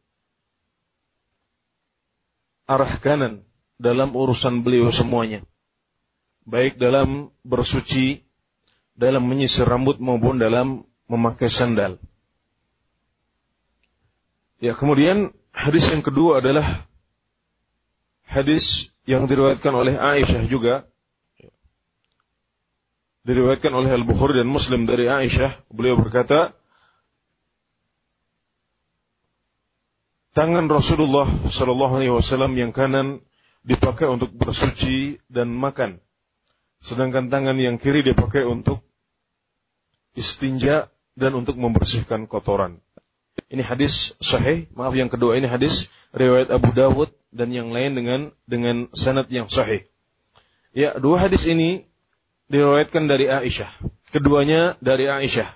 arah 2.68 2.94
kanan 3.00 3.44
dalam 3.76 4.14
urusan 4.14 4.64
beliau 4.64 4.94
semuanya. 4.94 5.44
Baik 6.48 6.80
dalam 6.80 7.36
bersuci, 7.44 8.24
dalam 8.96 9.28
menyisir 9.28 9.68
rambut 9.68 10.00
maupun 10.00 10.40
dalam 10.40 10.88
memakai 11.12 11.52
sandal. 11.52 12.00
Ya, 14.58 14.74
kemudian 14.74 15.38
hadis 15.54 15.86
yang 15.94 16.02
kedua 16.02 16.42
adalah 16.42 16.66
hadis 18.26 18.90
yang 19.06 19.30
diriwayatkan 19.30 19.70
oleh 19.70 19.96
Aisyah 19.96 20.50
juga 20.50 20.90
diriwayatkan 23.28 23.76
oleh 23.76 23.92
Al-Bukhari 23.92 24.40
dan 24.40 24.48
Muslim 24.48 24.88
dari 24.88 25.12
Aisyah 25.12 25.68
beliau 25.68 26.00
berkata 26.00 26.56
tangan 30.32 30.72
Rasulullah 30.72 31.28
Shallallahu 31.52 32.00
Alaihi 32.00 32.14
Wasallam 32.16 32.56
yang 32.56 32.72
kanan 32.72 33.20
dipakai 33.68 34.08
untuk 34.08 34.32
bersuci 34.32 35.20
dan 35.28 35.52
makan 35.52 36.00
sedangkan 36.80 37.28
tangan 37.28 37.60
yang 37.60 37.76
kiri 37.76 38.00
dipakai 38.00 38.48
untuk 38.48 38.80
istinja 40.18 40.90
dan 41.18 41.34
untuk 41.38 41.58
membersihkan 41.58 42.26
kotoran. 42.30 42.82
Ini 43.48 43.64
hadis 43.64 44.18
sahih, 44.20 44.68
maaf 44.76 44.92
yang 44.98 45.08
kedua 45.08 45.40
ini 45.40 45.48
hadis 45.48 45.88
riwayat 46.12 46.52
Abu 46.52 46.76
Dawud 46.76 47.14
dan 47.32 47.54
yang 47.54 47.72
lain 47.72 47.96
dengan 47.96 48.22
dengan 48.50 48.92
sanad 48.92 49.32
yang 49.32 49.48
sahih. 49.48 49.88
Ya, 50.76 50.98
dua 51.00 51.24
hadis 51.24 51.48
ini 51.48 51.88
diriwayatkan 52.52 53.08
dari 53.08 53.32
Aisyah. 53.32 53.70
Keduanya 54.12 54.76
dari 54.84 55.08
Aisyah. 55.08 55.48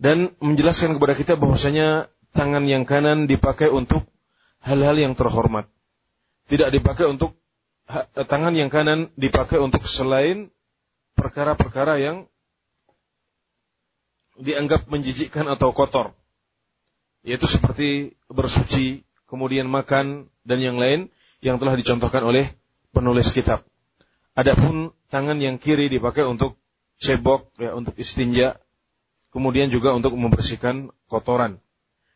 Dan 0.00 0.32
menjelaskan 0.40 0.96
kepada 0.96 1.14
kita 1.14 1.34
bahwasanya 1.36 2.08
tangan 2.32 2.64
yang 2.64 2.88
kanan 2.88 3.28
dipakai 3.28 3.68
untuk 3.68 4.08
hal-hal 4.64 4.96
yang 4.96 5.12
terhormat. 5.12 5.68
Tidak 6.48 6.72
dipakai 6.72 7.06
untuk 7.06 7.36
tangan 8.14 8.54
yang 8.54 8.70
kanan 8.70 9.10
dipakai 9.18 9.58
untuk 9.58 9.84
selain 9.86 10.50
perkara-perkara 11.18 12.00
yang 12.00 12.16
dianggap 14.40 14.88
menjijikkan 14.88 15.46
atau 15.50 15.74
kotor. 15.76 16.16
Yaitu 17.20 17.44
seperti 17.44 18.16
bersuci, 18.32 19.04
kemudian 19.28 19.68
makan 19.68 20.32
dan 20.42 20.58
yang 20.58 20.80
lain 20.80 21.12
yang 21.44 21.60
telah 21.60 21.76
dicontohkan 21.76 22.24
oleh 22.24 22.52
penulis 22.90 23.32
kitab. 23.32 23.64
Adapun 24.34 24.94
tangan 25.12 25.36
yang 25.38 25.60
kiri 25.60 25.92
dipakai 25.92 26.24
untuk 26.24 26.56
cebok 27.00 27.52
ya 27.60 27.76
untuk 27.76 27.96
istinja, 27.96 28.60
kemudian 29.32 29.68
juga 29.72 29.92
untuk 29.96 30.16
membersihkan 30.16 30.92
kotoran. 31.08 31.60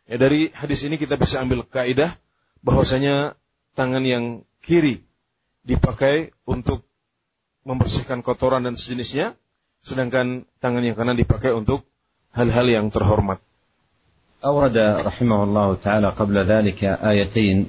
Ya 0.05 0.21
dari 0.21 0.53
hadis 0.53 0.85
ini 0.85 1.01
kita 1.01 1.17
bisa 1.17 1.41
ambil 1.41 1.65
kaidah 1.65 2.17
bahwasanya 2.61 3.37
tangan 3.73 4.05
yang 4.05 4.25
kiri 4.61 5.05
dipakai 5.65 6.37
untuk 6.45 6.85
membersihkan 7.65 8.21
kotoran 8.21 8.69
dan 8.69 8.77
sejenisnya, 8.77 9.37
sedangkan 9.81 10.45
tangan 10.61 10.85
yang 10.85 10.97
kanan 10.97 11.17
dipakai 11.17 11.57
untuk 11.57 11.89
hal-hal 12.37 12.69
yang 12.69 12.93
terhormat. 12.93 13.41
أورد 14.45 14.79
رحمه 14.79 15.45
الله 15.45 15.77
تعالى 15.85 16.09
قبل 16.09 16.39
ذلك 16.39 16.85
آيتين 16.85 17.67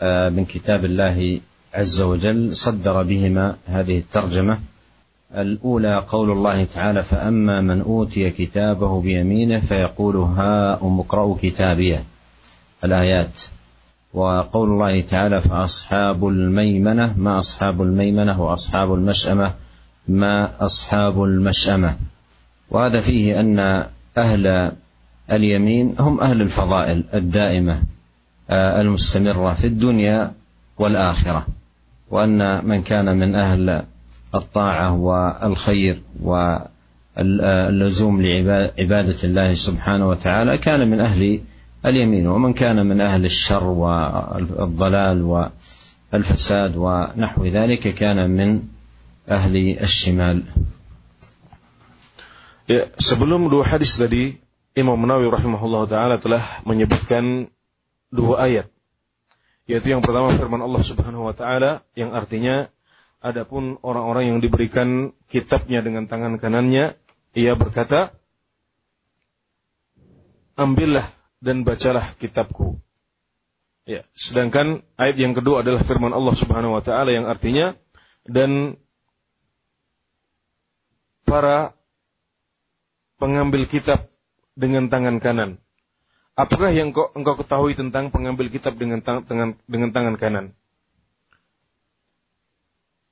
آه، 0.00 0.28
من 0.28 0.44
كتاب 0.44 0.84
الله 0.84 1.40
عز 1.74 2.00
وجل 2.00 2.56
صدر 2.56 3.02
بهما 3.02 3.56
هذه 3.66 3.98
الترجمة. 3.98 4.58
الأولى 5.34 6.04
قول 6.08 6.30
الله 6.30 6.64
تعالى 6.64 7.02
فأما 7.02 7.60
من 7.60 7.80
أوتي 7.80 8.30
كتابه 8.30 9.00
بيمينه 9.00 9.60
فيقول 9.60 10.16
هاؤم 10.16 11.00
اقرأوا 11.00 11.36
كتابيه 11.42 12.04
الآيات. 12.84 13.42
وقول 14.14 14.68
الله 14.70 15.00
تعالى 15.00 15.40
فأصحاب 15.40 16.28
الميمنة 16.28 17.14
ما 17.18 17.38
أصحاب 17.38 17.82
الميمنة 17.82 18.42
وأصحاب 18.42 18.94
المشأمة 18.94 19.54
ما 20.08 20.64
أصحاب 20.64 21.22
المشأمة 21.22 21.96
وهذا 22.70 23.00
فيه 23.00 23.40
أن 23.40 23.86
أهل 24.16 24.72
اليمين 25.32 25.94
هم 25.98 26.20
أهل 26.20 26.42
الفضائل 26.42 27.04
الدائمة 27.14 27.82
آه، 28.50 28.80
المستمرة 28.80 29.54
في 29.54 29.66
الدنيا 29.66 30.32
والآخرة 30.78 31.46
وأن 32.10 32.66
من 32.66 32.82
كان 32.82 33.18
من 33.18 33.34
أهل 33.34 33.82
الطاعة 34.34 34.94
والخير 34.94 36.02
واللزوم 36.22 38.22
لعبادة 38.22 39.16
الله 39.24 39.54
سبحانه 39.54 40.08
وتعالى 40.08 40.58
كان 40.58 40.90
من 40.90 41.00
أهل 41.00 41.40
اليمين 41.86 42.26
ومن 42.26 42.52
كان 42.52 42.86
من 42.86 43.00
أهل 43.00 43.24
الشر 43.24 43.64
والضلال 43.64 45.48
والفساد 46.12 46.76
ونحو 46.76 47.46
ذلك 47.46 47.94
كان 47.94 48.30
من 48.30 48.62
أهل 49.28 49.78
الشمال. 49.80 50.42
Ya, 52.70 52.86
sebelum 53.02 53.50
dua 53.50 53.66
hadis 53.66 53.98
tadi, 53.98 54.38
Imam 54.78 54.98
Nawawi 55.02 55.26
rahimahullah 55.30 55.82
taala 55.90 56.16
telah 56.22 56.42
menyebutkan 56.62 57.50
dua 58.14 58.46
ayat. 58.46 58.66
Yaitu 59.66 59.90
yang 59.94 60.02
pertama 60.02 60.30
firman 60.34 60.62
Allah 60.62 60.82
Subhanahu 60.82 61.26
wa 61.26 61.34
taala 61.34 61.82
yang 61.98 62.14
artinya 62.14 62.70
adapun 63.22 63.78
orang-orang 63.82 64.34
yang 64.34 64.38
diberikan 64.38 65.14
kitabnya 65.30 65.82
dengan 65.82 66.06
tangan 66.10 66.38
kanannya, 66.38 66.94
ia 67.34 67.52
berkata, 67.54 68.14
"Ambillah 70.54 71.06
dan 71.42 71.62
bacalah 71.62 72.14
kitabku." 72.18 72.78
Ya, 73.86 74.06
sedangkan 74.14 74.86
ayat 74.94 75.16
yang 75.18 75.34
kedua 75.34 75.66
adalah 75.66 75.82
firman 75.82 76.14
Allah 76.14 76.34
Subhanahu 76.38 76.78
wa 76.78 76.82
taala 76.82 77.10
yang 77.10 77.26
artinya 77.26 77.74
dan 78.22 78.78
para 81.26 81.78
pengambil 83.22 83.66
kitab 83.70 84.09
dengan 84.60 84.92
tangan 84.92 85.16
kanan. 85.24 85.56
Apakah 86.36 86.70
yang 86.72 86.92
engkau, 86.92 87.08
engkau 87.16 87.40
ketahui 87.40 87.72
tentang 87.72 88.12
pengambil 88.12 88.52
kitab 88.52 88.76
dengan, 88.76 89.00
tang, 89.00 89.24
dengan, 89.24 89.56
dengan 89.64 89.90
tangan 89.90 90.16
kanan? 90.20 90.46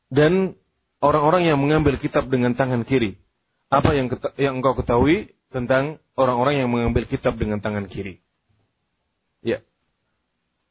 Dan 0.09 0.57
orang-orang 1.01 1.49
yang 1.49 1.59
mengambil 1.61 1.97
kitab 1.97 2.29
dengan 2.29 2.53
tangan 2.53 2.85
kiri. 2.85 3.17
Apa 3.69 3.93
yang, 3.97 4.09
yang 4.41 4.61
engkau 4.61 4.77
ketahui 4.77 5.33
tentang 5.53 6.01
orang-orang 6.17 6.65
yang 6.65 6.69
mengambil 6.73 7.05
kitab 7.05 7.37
dengan 7.37 7.61
tangan 7.61 7.85
kiri? 7.85 8.21
Ya. 9.45 9.61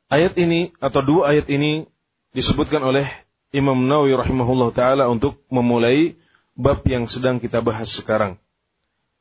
Ayat 0.09 0.33
ini 0.39 0.73
atau 0.81 1.03
dua 1.03 1.35
ayat 1.35 1.45
ini 1.51 1.85
disebutkan 2.33 2.81
oleh 2.81 3.05
Imam 3.53 3.77
Nawawi 3.77 4.17
rahimahullah 4.17 4.69
taala 4.73 5.05
untuk 5.11 5.45
memulai 5.53 6.17
bab 6.57 6.81
yang 6.89 7.05
sedang 7.05 7.37
kita 7.37 7.61
bahas 7.61 7.93
sekarang. 7.93 8.41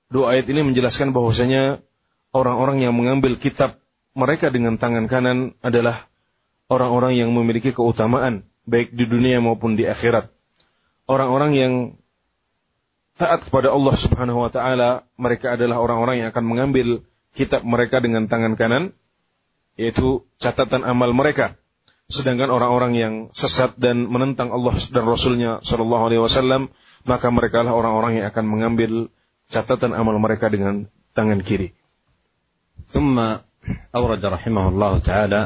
Dua 0.07 0.39
ayat 0.39 0.47
ini 0.47 0.63
menjelaskan 0.63 1.11
bahwasanya 1.11 1.83
orang-orang 2.31 2.79
yang 2.83 2.95
mengambil 2.95 3.35
kitab 3.35 3.83
mereka 4.15 4.55
dengan 4.55 4.79
tangan 4.79 5.11
kanan 5.11 5.59
adalah 5.61 6.07
orang-orang 6.71 7.19
yang 7.19 7.35
memiliki 7.35 7.75
keutamaan 7.75 8.47
baik 8.67 8.95
di 8.95 9.05
dunia 9.07 9.43
maupun 9.43 9.75
di 9.75 9.87
akhirat. 9.87 10.31
Orang-orang 11.07 11.53
yang 11.55 11.73
taat 13.19 13.47
kepada 13.47 13.75
Allah 13.75 13.95
Subhanahu 13.95 14.47
wa 14.47 14.51
taala, 14.51 15.07
mereka 15.19 15.55
adalah 15.55 15.79
orang-orang 15.83 16.23
yang 16.23 16.29
akan 16.31 16.45
mengambil 16.45 17.07
kitab 17.35 17.63
mereka 17.63 17.99
dengan 17.99 18.27
tangan 18.31 18.55
kanan 18.55 18.85
yaitu 19.77 20.25
catatan 20.41 20.83
amal 20.83 21.13
mereka. 21.13 21.61
Sedangkan 22.07 22.49
orang-orang 22.49 22.93
yang 22.95 23.15
sesat 23.35 23.75
dan 23.77 24.07
menentang 24.07 24.55
Allah 24.55 24.73
dan 24.79 25.05
Rasulnya 25.05 25.59
Shallallahu 25.61 26.07
Alaihi 26.07 26.23
Wasallam, 26.23 26.71
maka 27.03 27.29
mereka 27.35 27.67
adalah 27.67 27.77
orang-orang 27.77 28.23
yang 28.23 28.27
akan 28.31 28.45
mengambil 28.47 29.11
catatan 29.51 29.95
amal 29.95 30.19
mereka 30.19 30.51
dengan 30.51 30.87
tangan 31.15 31.43
kiri. 31.43 31.73
ثم 32.87 33.19
أورد 33.97 34.23
رحمه 34.23 34.65
الله 34.69 34.93
تعالى 34.99 35.43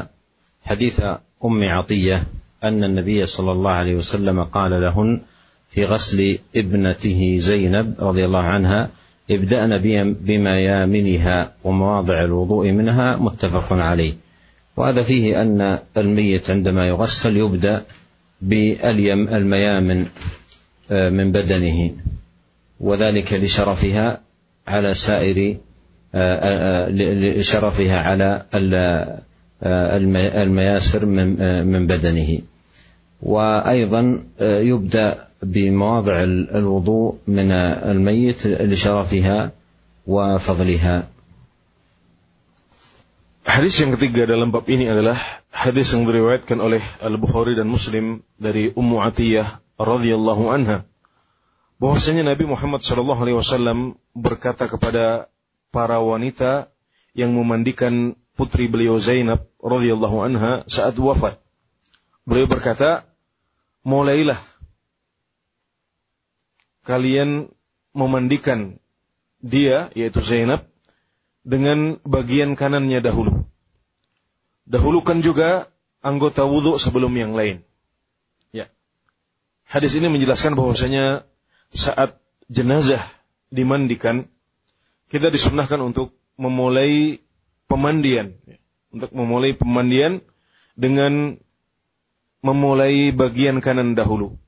حديث 0.61 0.97
أم 1.45 1.59
عطية 1.63 2.23
أن 2.63 2.83
النبي 2.83 3.25
صلى 3.25 3.51
الله 3.51 3.71
عليه 3.71 3.95
وسلم 3.95 4.37
قال 4.53 4.71
لهن 4.81 5.21
في 5.73 5.85
غسل 5.85 6.37
ابنته 6.55 7.37
زينب 7.41 7.95
رضي 7.97 8.23
الله 8.25 8.45
عنها 8.45 8.89
ابدأن 9.31 9.71
بميامنها 10.21 11.37
ومواضع 11.63 12.17
الوضوء 12.23 12.71
منها 12.71 13.17
متفق 13.17 13.73
عليه 13.73 14.13
وهذا 14.77 15.03
فيه 15.03 15.41
أن 15.41 15.79
الميت 15.97 16.49
عندما 16.49 16.87
يغسل 16.87 17.37
يبدأ 17.37 17.85
باليم 18.41 19.27
الميامن 19.29 19.99
من 20.91 21.27
بدنه 21.31 21.79
وذلك 22.81 23.33
لشرفها 23.33 24.21
على 24.67 24.93
سائر 24.93 25.57
آه، 26.15 26.35
آه، 26.35 26.89
لشرفها 27.39 27.99
على 28.01 28.45
آه، 29.63 29.97
المياسر 30.43 31.05
من 31.63 31.87
بدنه 31.87 32.39
وأيضا 33.21 34.23
يبدا 34.41 35.27
بمواضع 35.43 36.23
الوضوء 36.57 37.15
من 37.27 37.51
الميت 37.51 38.47
لشرفها 38.47 39.51
وفضلها 40.07 41.07
Hadis 43.41 43.83
yang 43.83 43.97
ketiga 43.97 44.29
dalam 44.29 44.53
bab 44.53 44.69
ini 44.69 44.87
adalah 44.87 45.17
hadis 45.51 45.91
yang 45.91 46.07
diriwayatkan 46.07 46.61
oleh 46.61 46.79
Al 47.03 47.17
Bukhari 47.19 47.57
dan 47.57 47.67
Muslim 47.67 48.23
dari 48.39 48.71
Ummu 48.71 49.01
Atiyah 49.01 49.59
radhiyallahu 49.75 50.53
anha 50.53 50.87
bahwasanya 51.81 52.21
Nabi 52.21 52.45
Muhammad 52.45 52.85
SAW 52.85 53.97
berkata 54.13 54.69
kepada 54.69 55.33
para 55.73 55.97
wanita 55.97 56.69
yang 57.17 57.33
memandikan 57.33 58.13
putri 58.37 58.69
beliau 58.69 59.01
Zainab 59.01 59.49
radhiyallahu 59.57 60.21
anha 60.21 60.61
saat 60.69 60.93
wafat. 61.01 61.41
Beliau 62.21 62.45
berkata, 62.45 63.09
"Mulailah 63.81 64.37
kalian 66.85 67.49
memandikan 67.97 68.77
dia 69.41 69.89
yaitu 69.97 70.21
Zainab 70.21 70.69
dengan 71.41 71.97
bagian 72.05 72.53
kanannya 72.53 73.01
dahulu. 73.01 73.49
Dahulukan 74.69 75.25
juga 75.25 75.65
anggota 76.05 76.45
wudhu 76.45 76.77
sebelum 76.77 77.09
yang 77.17 77.33
lain." 77.33 77.65
Ya. 78.53 78.69
Hadis 79.65 79.97
ini 79.97 80.13
menjelaskan 80.13 80.53
bahwasanya 80.53 81.25
saat 81.71 82.19
jenazah 82.51 83.01
dimandikan, 83.51 84.27
kita 85.07 85.31
disunahkan 85.31 85.79
untuk 85.79 86.15
memulai 86.35 87.19
pemandian, 87.67 88.35
untuk 88.91 89.11
memulai 89.15 89.55
pemandian 89.55 90.23
dengan 90.75 91.39
memulai 92.43 93.15
bagian 93.15 93.63
kanan 93.63 93.95
dahulu, 93.95 94.39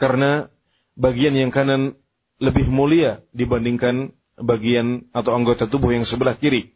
karena 0.00 0.48
bagian 0.96 1.36
yang 1.36 1.52
kanan 1.52 1.98
lebih 2.38 2.70
mulia 2.70 3.20
dibandingkan 3.34 4.14
bagian 4.38 5.10
atau 5.10 5.34
anggota 5.34 5.66
tubuh 5.66 5.90
yang 5.90 6.06
sebelah 6.06 6.38
kiri. 6.38 6.72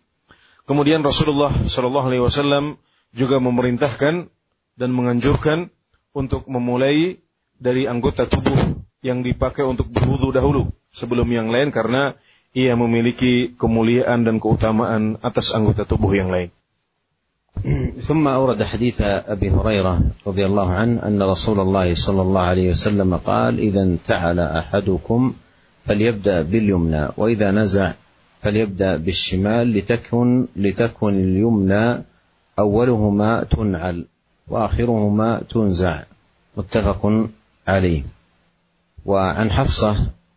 Kemudian 0.67 1.03
Rasulullah 1.03 1.51
Shallallahu 1.51 2.07
Alaihi 2.11 2.23
Wasallam 2.23 2.79
juga 3.15 3.39
memerintahkan 3.39 4.31
dan 4.79 4.91
menganjurkan 4.91 5.71
untuk 6.15 6.47
memulai 6.51 7.23
dari 7.63 7.87
anggota 7.87 8.27
tubuh 8.27 8.59
yang 9.03 9.27
dipakai 9.27 9.67
untuk 9.67 9.91
berwudu 9.91 10.31
dahulu 10.31 10.71
sebelum 10.95 11.27
yang 11.27 11.51
lain 11.51 11.75
karena 11.75 12.15
ia 12.55 12.79
memiliki 12.79 13.51
kemuliaan 13.59 14.23
dan 14.23 14.39
keutamaan 14.39 15.19
atas 15.21 15.53
anggota 15.53 15.83
tubuh 15.85 16.15
yang 16.15 16.31
lain. 16.31 16.55
ثم 18.01 18.25
أورد 18.29 18.63
حديث 18.65 19.29
أبي 19.29 19.53
هريرة 19.53 20.01
رضي 20.27 20.45
الله 20.47 20.69
عنه 20.73 21.05
أن 21.05 21.21
رسول 21.21 21.61
الله 21.61 21.95
صلى 21.95 22.23
الله 22.23 22.41
عليه 22.41 22.67
وسلم 22.73 23.17
قال 23.17 23.61
إذا 23.61 23.83
انتعل 23.83 24.41
أحدكم 24.41 25.21
فليبدأ 25.85 26.43
باليمنى 26.43 27.09
وإذا 27.17 27.51
نزع 27.51 27.93
فليبدأ 28.41 28.97
بالشمال 28.97 29.69
لتكن 29.69 30.47
لتكن 30.57 31.15
اليمنى 31.15 32.03
أولهما 32.59 33.45
تنعل 33.45 34.07
وآخرهما 34.49 35.43
تنزع 35.53 36.03
متفق 36.57 37.03
عليه 37.69 38.03
وعن 39.07 39.51
حفصة 39.51 39.97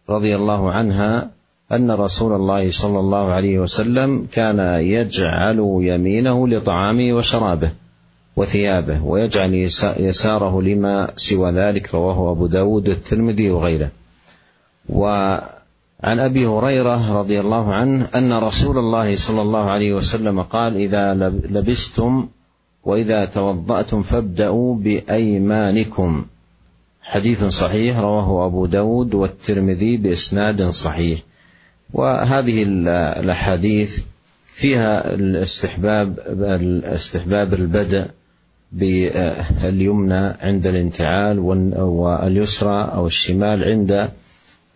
رضي 0.09 0.35
الله 0.35 0.71
عنها 0.71 1.31
أن 1.71 1.91
رسول 1.91 2.33
الله 2.33 2.71
صلى 2.71 2.99
الله 2.99 3.31
عليه 3.31 3.59
وسلم 3.59 4.27
كان 4.31 4.59
يجعل 4.81 5.79
يمينه 5.81 6.47
لطعامه 6.47 7.13
وشرابه 7.13 7.71
وثيابه 8.35 9.03
ويجعل 9.03 9.53
يساره 9.97 10.61
لما 10.61 11.11
سوى 11.15 11.51
ذلك 11.51 11.95
رواه 11.95 12.31
أبو 12.31 12.47
داود 12.47 12.89
الترمذي 12.89 13.49
وغيره. 13.51 13.89
وعن 14.89 15.39
أبي 16.03 16.45
هريرة 16.45 17.19
رضي 17.19 17.39
الله 17.39 17.73
عنه 17.73 18.07
أن 18.15 18.33
رسول 18.33 18.77
الله 18.77 19.15
صلى 19.15 19.41
الله 19.41 19.63
عليه 19.63 19.93
وسلم 19.93 20.41
قال 20.41 20.77
إذا 20.77 21.13
لبستم 21.49 22.27
وإذا 22.83 23.25
توضأتم 23.25 24.01
فابدأوا 24.01 24.75
بأيمانكم. 24.75 26.25
حديث 27.05 27.43
صحيح 27.43 27.99
رواه 27.99 28.45
أبو 28.45 28.65
داود 28.65 29.13
والترمذي 29.13 29.97
بإسناد 29.97 30.69
صحيح. 30.69 31.19
وهذه 31.93 32.63
الأحاديث 32.63 33.99
فيها 34.55 35.13
الاستحباب 35.13 36.19
الاستحباب 36.29 37.53
البدء 37.53 38.05
باليمنى 38.71 40.33
عند 40.41 40.67
الانتعال 40.67 41.39
واليسرى 41.39 42.91
أو 42.93 43.07
الشمال 43.07 43.63
عند 43.63 44.09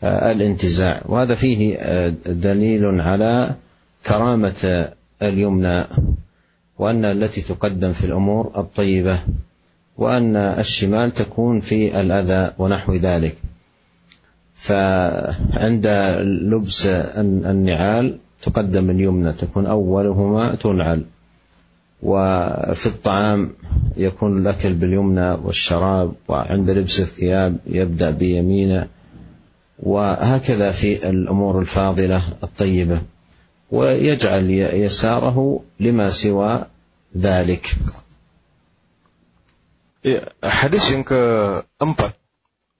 الانتزاع. 0.03 1.01
وهذا 1.05 1.35
فيه 1.35 1.77
دليل 2.25 3.01
على 3.01 3.55
كرامة 4.05 4.89
اليمنى 5.21 5.85
وأن 6.77 7.05
التي 7.05 7.41
تقدم 7.41 7.91
في 7.91 8.03
الأمور 8.03 8.51
الطيبة. 8.57 9.19
وأن 9.99 10.35
الشمال 10.35 11.13
تكون 11.13 11.59
في 11.59 12.01
الأذى 12.01 12.53
ونحو 12.57 12.95
ذلك. 12.95 13.35
فعند 14.55 15.87
لبس 16.23 16.87
النعال 17.51 18.17
تقدم 18.41 18.89
اليمنى 18.89 19.31
تكون 19.33 19.65
أولهما 19.65 20.55
تنعل. 20.55 21.03
وفي 22.03 22.85
الطعام 22.85 23.51
يكون 23.97 24.37
الأكل 24.37 24.73
باليمنى 24.73 25.31
والشراب 25.31 26.11
وعند 26.27 26.69
لبس 26.69 26.99
الثياب 26.99 27.57
يبدأ 27.67 28.11
بيمينه. 28.11 28.87
وهكذا 29.79 30.71
في 30.71 31.09
الأمور 31.09 31.59
الفاضلة 31.59 32.23
الطيبة. 32.43 33.01
ويجعل 33.71 34.49
يساره 34.73 35.59
لما 35.79 36.09
سوى 36.09 36.65
ذلك. 37.17 37.75
Hadis 40.39 40.95
yang 40.95 41.03
keempat 41.03 42.15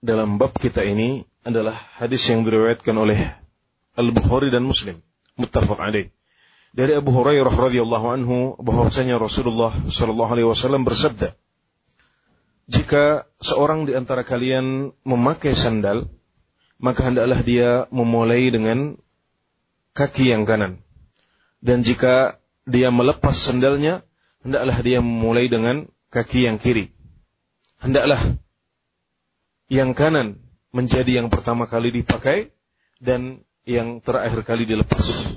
dalam 0.00 0.40
bab 0.40 0.56
kita 0.56 0.80
ini 0.80 1.28
adalah 1.44 1.76
hadis 2.00 2.24
yang 2.32 2.48
diriwayatkan 2.48 2.96
oleh 2.96 3.36
Al-Bukhari 3.92 4.48
dan 4.48 4.64
Muslim. 4.64 5.04
Muttafaq 5.36 5.76
alaih. 5.76 6.08
Dari 6.72 6.96
Abu 6.96 7.12
Hurairah 7.12 7.52
radhiyallahu 7.52 8.06
anhu 8.08 8.36
bahwasanya 8.62 9.20
Rasulullah 9.20 9.74
shallallahu 9.90 10.30
alaihi 10.32 10.48
wasallam 10.48 10.86
bersabda 10.86 11.34
jika 12.70 13.26
seorang 13.42 13.90
di 13.90 13.98
antara 13.98 14.22
kalian 14.22 14.94
memakai 15.02 15.58
sandal 15.58 16.06
maka 16.78 17.10
hendaklah 17.10 17.42
dia 17.42 17.90
memulai 17.90 18.48
dengan 18.54 18.94
kaki 19.92 20.30
yang 20.30 20.46
kanan. 20.46 20.78
Dan 21.58 21.82
jika 21.82 22.38
dia 22.64 22.94
melepas 22.94 23.34
sandalnya 23.34 24.06
hendaklah 24.46 24.78
dia 24.80 25.02
memulai 25.02 25.50
dengan 25.50 25.90
kaki 26.14 26.46
yang 26.46 26.56
kiri 26.62 26.94
hendaklah 27.80 28.20
yang 29.72 29.96
kanan 29.96 30.38
menjadi 30.70 31.18
yang 31.24 31.28
pertama 31.32 31.66
kali 31.66 31.90
dipakai 31.90 32.54
dan 33.02 33.42
yang 33.66 33.98
terakhir 34.04 34.44
kali 34.46 34.68
dilepas 34.68 35.36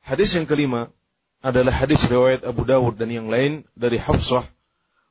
Hadis 0.00 0.34
yang 0.34 0.50
kelima 0.50 0.90
adalah 1.38 1.70
hadis 1.70 2.02
riwayat 2.10 2.42
Abu 2.42 2.66
Dawud 2.66 2.98
dan 2.98 3.14
yang 3.14 3.30
lain 3.30 3.62
dari 3.78 3.94
Hafsah 3.94 4.42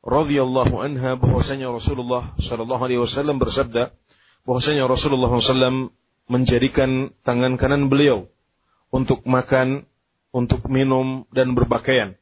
radhiyallahu 0.03 0.75
anha 0.75 1.15
bahwasanya 1.15 1.71
Rasulullah 1.71 2.35
sallallahu 2.35 2.83
alaihi 2.83 2.99
wasallam 2.99 3.39
bersabda 3.39 3.95
bahwasanya 4.49 4.89
Rasulullah 4.89 5.29
SAW 5.29 5.93
menjadikan 6.29 7.13
tangan 7.25 7.57
kanan 7.57 7.89
beliau 7.89 8.29
untuk 8.93 9.25
makan, 9.25 9.89
untuk 10.29 10.65
minum 10.69 11.25
dan 11.33 11.57
berpakaian. 11.57 12.17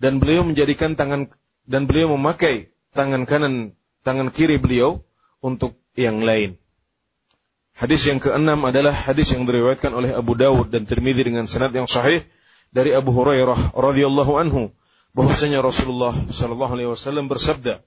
Dan 0.00 0.20
beliau 0.20 0.44
menjadikan 0.44 0.96
tangan 0.96 1.28
dan 1.70 1.86
beliau 1.86 2.18
memakai 2.18 2.74
tangan 2.90 3.30
kanan, 3.30 3.78
tangan 4.02 4.34
kiri 4.34 4.58
beliau 4.58 5.06
untuk 5.38 5.78
yang 5.94 6.18
lain. 6.18 6.58
Hadis 7.78 8.10
yang 8.10 8.18
keenam 8.18 8.58
adalah 8.66 8.92
hadis 8.92 9.30
yang 9.30 9.46
diriwayatkan 9.46 9.94
oleh 9.94 10.10
Abu 10.10 10.34
Dawud 10.34 10.74
dan 10.74 10.84
Tirmidzi 10.84 11.22
dengan 11.22 11.46
sanad 11.46 11.70
yang 11.70 11.86
sahih 11.86 12.26
dari 12.74 12.90
Abu 12.90 13.14
Hurairah 13.14 13.72
radhiyallahu 13.72 14.32
anhu 14.36 14.74
bahwasanya 15.14 15.62
Rasulullah 15.62 16.12
sallallahu 16.12 16.74
alaihi 16.74 16.90
wasallam 16.90 17.30
bersabda, 17.30 17.86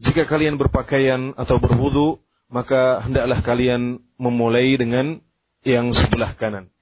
"Jika 0.00 0.24
kalian 0.24 0.56
berpakaian 0.56 1.36
atau 1.36 1.60
berwudu, 1.60 2.18
maka 2.48 3.04
hendaklah 3.04 3.44
kalian 3.44 4.00
memulai 4.16 4.74
dengan 4.80 5.20
yang 5.62 5.92
sebelah 5.92 6.32
kanan." 6.32 6.72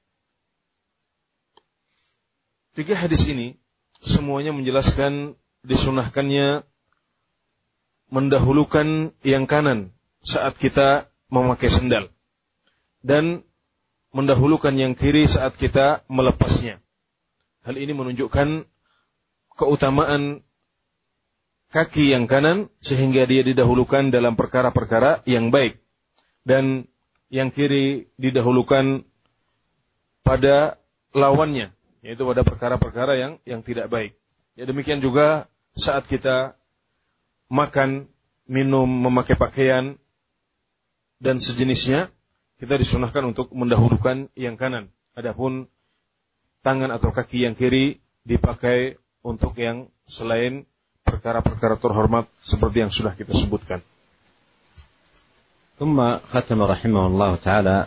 Tiga 2.73 2.95
hadis 2.95 3.27
ini 3.27 3.59
semuanya 4.01 4.55
menjelaskan 4.55 5.37
disunahkannya 5.66 6.64
mendahulukan 8.11 9.14
yang 9.23 9.44
kanan 9.46 9.94
saat 10.20 10.59
kita 10.59 11.09
memakai 11.31 11.70
sendal 11.70 12.11
dan 13.01 13.46
mendahulukan 14.11 14.75
yang 14.75 14.99
kiri 14.99 15.31
saat 15.31 15.55
kita 15.55 16.03
melepasnya. 16.11 16.83
Hal 17.62 17.79
ini 17.79 17.94
menunjukkan 17.94 18.66
keutamaan 19.55 20.42
kaki 21.70 22.11
yang 22.11 22.27
kanan 22.27 22.73
sehingga 22.83 23.29
dia 23.31 23.46
didahulukan 23.46 24.11
dalam 24.11 24.35
perkara-perkara 24.35 25.23
yang 25.29 25.55
baik 25.55 25.79
dan 26.42 26.90
yang 27.31 27.55
kiri 27.55 28.11
didahulukan 28.18 29.07
pada 30.27 30.81
lawannya 31.14 31.70
yaitu 32.03 32.25
pada 32.27 32.42
perkara-perkara 32.42 33.12
yang 33.14 33.33
yang 33.46 33.61
tidak 33.62 33.87
baik. 33.92 34.16
Ya 34.59 34.66
demikian 34.66 34.99
juga 34.99 35.46
saat 35.76 36.08
kita 36.08 36.56
makan, 37.52 38.08
minum, 38.48 38.88
memakai 38.88 39.36
pakaian 39.36 40.00
dan 41.20 41.39
sejenisnya 41.39 42.12
kita 42.56 42.80
disunahkan 42.80 43.36
untuk 43.36 43.52
mendahulukan 43.52 44.32
yang 44.39 44.56
kanan. 44.56 44.91
Adapun 45.15 45.68
tangan 46.63 46.91
atau 46.91 47.12
kaki 47.12 47.44
yang 47.44 47.56
kiri 47.56 48.00
dipakai 48.24 48.98
untuk 49.22 49.54
yang 49.60 49.91
selain 50.08 50.65
perkara-perkara 51.06 51.78
terhormat 51.78 52.26
seperti 52.41 52.78
yang 52.86 52.91
sudah 52.91 53.13
kita 53.13 53.36
sebutkan. 53.36 53.82
ثم 55.76 56.00
ختم 56.32 56.60
رحمه 56.63 57.04
الله 57.08 57.32
تعالى 57.36 57.78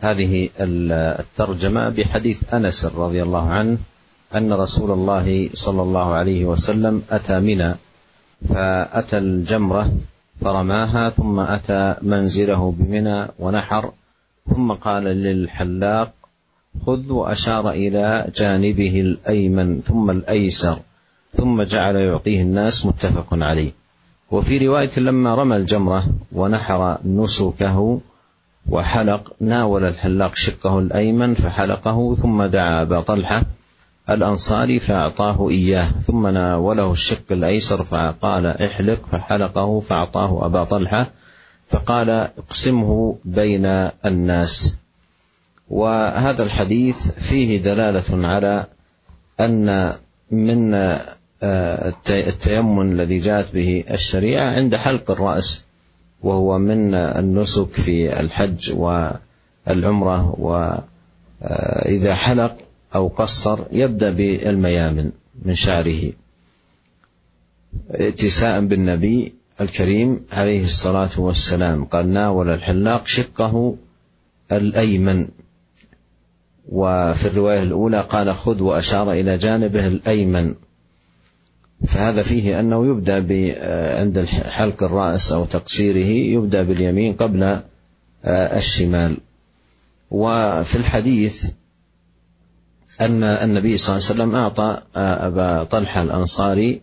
هذه 0.00 0.32
الترجمة 0.56 1.82
بحديث 1.88 2.54
أنس 2.54 2.88
رضي 2.96 3.20
الله 3.22 3.44
عنه 3.52 3.78
أن 4.35 4.53
رسول 4.53 4.91
الله 4.91 5.49
صلى 5.53 5.81
الله 5.81 6.13
عليه 6.13 6.45
وسلم 6.45 7.03
أتى 7.09 7.39
منى 7.39 7.75
فأتى 8.49 9.17
الجمرة 9.17 9.91
فرماها 10.41 11.09
ثم 11.09 11.39
أتى 11.39 11.95
منزله 12.01 12.71
بمنى 12.71 13.27
ونحر 13.39 13.91
ثم 14.49 14.71
قال 14.71 15.03
للحلاق 15.03 16.13
خذ 16.85 17.11
وأشار 17.11 17.69
إلى 17.69 18.31
جانبه 18.35 19.01
الأيمن 19.01 19.81
ثم 19.81 20.11
الأيسر 20.11 20.79
ثم 21.33 21.63
جعل 21.63 21.95
يعطيه 21.95 22.41
الناس 22.41 22.85
متفق 22.85 23.27
عليه. 23.31 23.71
وفي 24.31 24.67
رواية 24.67 24.99
لما 24.99 25.35
رمى 25.35 25.55
الجمرة 25.55 26.03
ونحر 26.31 26.97
نسكه 27.05 28.01
وحلق 28.69 29.33
ناول 29.39 29.83
الحلاق 29.83 30.35
شقه 30.35 30.79
الأيمن 30.79 31.33
فحلقه 31.33 32.15
ثم 32.15 32.43
دعا 32.43 32.81
أبا 32.81 33.01
طلحة 33.01 33.43
الأنصاري 34.09 34.79
فأعطاه 34.79 35.49
إياه 35.49 35.85
ثم 35.85 36.27
ناوله 36.27 36.91
الشق 36.91 37.31
الأيسر 37.31 37.83
فقال 37.83 38.45
احلق 38.45 38.99
فحلقه 39.11 39.79
فأعطاه 39.79 40.45
أبا 40.45 40.63
طلحة 40.63 41.11
فقال 41.69 42.09
اقسمه 42.09 43.17
بين 43.25 43.65
الناس. 44.05 44.73
وهذا 45.69 46.43
الحديث 46.43 47.11
فيه 47.11 47.57
دلالة 47.63 48.27
على 48.27 48.65
أن 49.39 49.91
من 50.31 50.73
التيمم 52.11 52.81
الذي 52.81 53.19
جاءت 53.19 53.53
به 53.53 53.83
الشريعة 53.91 54.55
عند 54.55 54.75
حلق 54.75 55.11
الرأس 55.11 55.65
وهو 56.23 56.57
من 56.57 56.95
النسك 56.95 57.69
في 57.71 58.19
الحج 58.19 58.73
والعمرة 59.67 60.35
وإذا 60.39 62.15
حلق 62.15 62.57
أو 62.95 63.07
قصر 63.07 63.59
يبدأ 63.71 64.11
بالميامن 64.11 65.11
من 65.45 65.55
شعره. 65.55 66.11
اتساء 67.91 68.61
بالنبي 68.61 69.33
الكريم 69.61 70.25
عليه 70.31 70.63
الصلاة 70.63 71.09
والسلام. 71.17 71.85
قال 71.85 72.09
ناول 72.09 72.49
الحلاق 72.49 73.07
شقه 73.07 73.75
الأيمن. 74.51 75.27
وفي 76.69 77.25
الرواية 77.25 77.63
الأولى 77.63 78.01
قال 78.01 78.35
خذ 78.35 78.61
وأشار 78.61 79.11
إلى 79.11 79.37
جانبه 79.37 79.87
الأيمن. 79.87 80.55
فهذا 81.87 82.21
فيه 82.21 82.59
أنه 82.59 82.85
يبدأ 82.85 83.15
عند 83.99 84.25
حلق 84.25 84.83
الرأس 84.83 85.31
أو 85.31 85.45
تقصيره 85.45 86.35
يبدأ 86.35 86.63
باليمين 86.63 87.13
قبل 87.13 87.59
الشمال. 88.25 89.17
وفي 90.11 90.75
الحديث 90.75 91.51
أن 93.01 93.23
النبي 93.23 93.77
صلى 93.77 93.95
الله 93.95 94.07
عليه 94.07 94.15
وسلم 94.15 94.35
أعطى 94.35 94.81
أبا 94.95 95.63
طلحة 95.63 96.03
الأنصاري 96.03 96.81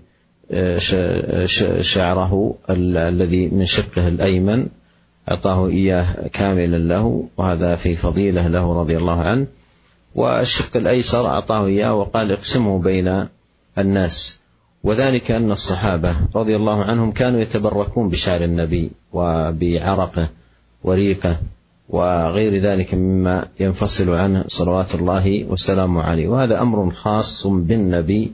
شعره 1.80 2.54
الذي 2.70 3.48
من 3.48 3.64
شقه 3.64 4.08
الأيمن. 4.08 4.66
أعطاه 5.30 5.68
إياه 5.68 6.28
كاملا 6.32 6.76
له 6.76 7.28
وهذا 7.36 7.76
في 7.76 7.96
فضيلة 7.96 8.48
له 8.48 8.80
رضي 8.80 8.96
الله 8.96 9.20
عنه. 9.20 9.46
والشق 10.14 10.76
الأيسر 10.76 11.26
أعطاه 11.26 11.66
إياه 11.66 11.94
وقال 11.94 12.32
اقسمه 12.32 12.78
بين 12.78 13.26
الناس. 13.78 14.40
وذلك 14.84 15.30
أن 15.30 15.50
الصحابة 15.50 16.16
رضي 16.36 16.56
الله 16.56 16.84
عنهم 16.84 17.12
كانوا 17.12 17.40
يتبركون 17.40 18.08
بشعر 18.08 18.44
النبي 18.44 18.90
وبعرقه 19.12 20.28
وريقه. 20.84 21.36
وغير 21.88 22.62
ذلك 22.62 22.94
مما 22.94 23.44
ينفصل 23.60 24.10
عنه 24.10 24.44
صلوات 24.46 24.94
الله 24.94 25.44
وسلامه 25.44 26.02
عليه. 26.02 26.28
وهذا 26.28 26.62
أمر 26.62 26.90
خاص 26.90 27.46
بالنبي 27.46 28.32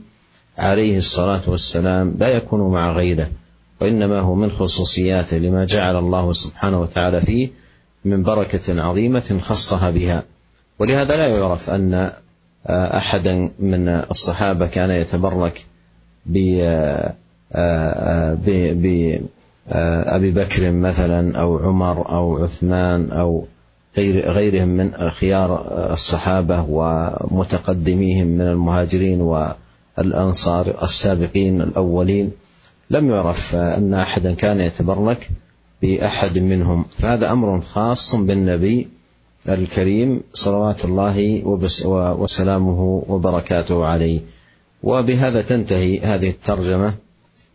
عليه 0.57 0.97
الصلاة 0.97 1.41
والسلام 1.47 2.15
لا 2.19 2.27
يكون 2.27 2.71
مع 2.71 2.91
غيره 2.91 3.29
وإنما 3.81 4.19
هو 4.19 4.35
من 4.35 4.51
خصوصياته 4.51 5.37
لما 5.37 5.65
جعل 5.65 5.95
الله 5.95 6.33
سبحانه 6.33 6.81
وتعالى 6.81 7.21
فيه 7.21 7.49
من 8.05 8.23
بركة 8.23 8.81
عظيمة 8.81 9.39
خصها 9.41 9.91
بها. 9.91 10.23
ولهذا 10.79 11.17
لا 11.17 11.27
يعرف 11.27 11.69
أن 11.69 12.11
أحدا 12.69 13.51
من 13.59 13.87
الصحابة 13.87 14.67
كان 14.67 14.91
يتبرك 14.91 15.65
بأبي 19.71 20.31
بكر 20.31 20.71
مثلا 20.71 21.37
أو 21.37 21.57
عمر 21.57 22.09
أو 22.09 22.43
عثمان 22.43 23.11
أو 23.11 23.45
غير 23.97 24.31
غيرهم 24.31 24.67
من 24.67 24.91
خيار 25.09 25.65
الصحابة 25.93 26.65
ومتقدميهم 26.69 28.27
من 28.27 28.41
المهاجرين 28.41 29.21
والأنصار 29.21 30.83
السابقين 30.83 31.61
الأولين 31.61 32.31
لم 32.89 33.09
يعرف 33.09 33.55
أن 33.55 33.93
أحدا 33.93 34.33
كان 34.33 34.59
يتبرك 34.59 35.29
بأحد 35.81 36.37
منهم. 36.37 36.85
فهذا 36.89 37.31
أمر 37.31 37.61
خاص 37.61 38.15
بالنبي 38.15 38.87
الكريم 39.49 40.21
صلوات 40.33 40.85
الله 40.85 41.41
وسلامه 42.19 43.03
وبركاته 43.07 43.85
عليه. 43.85 44.19
وبهذا 44.83 45.41
تنتهي 45.41 45.99
هذه 45.99 46.29
الترجمة. 46.29 46.93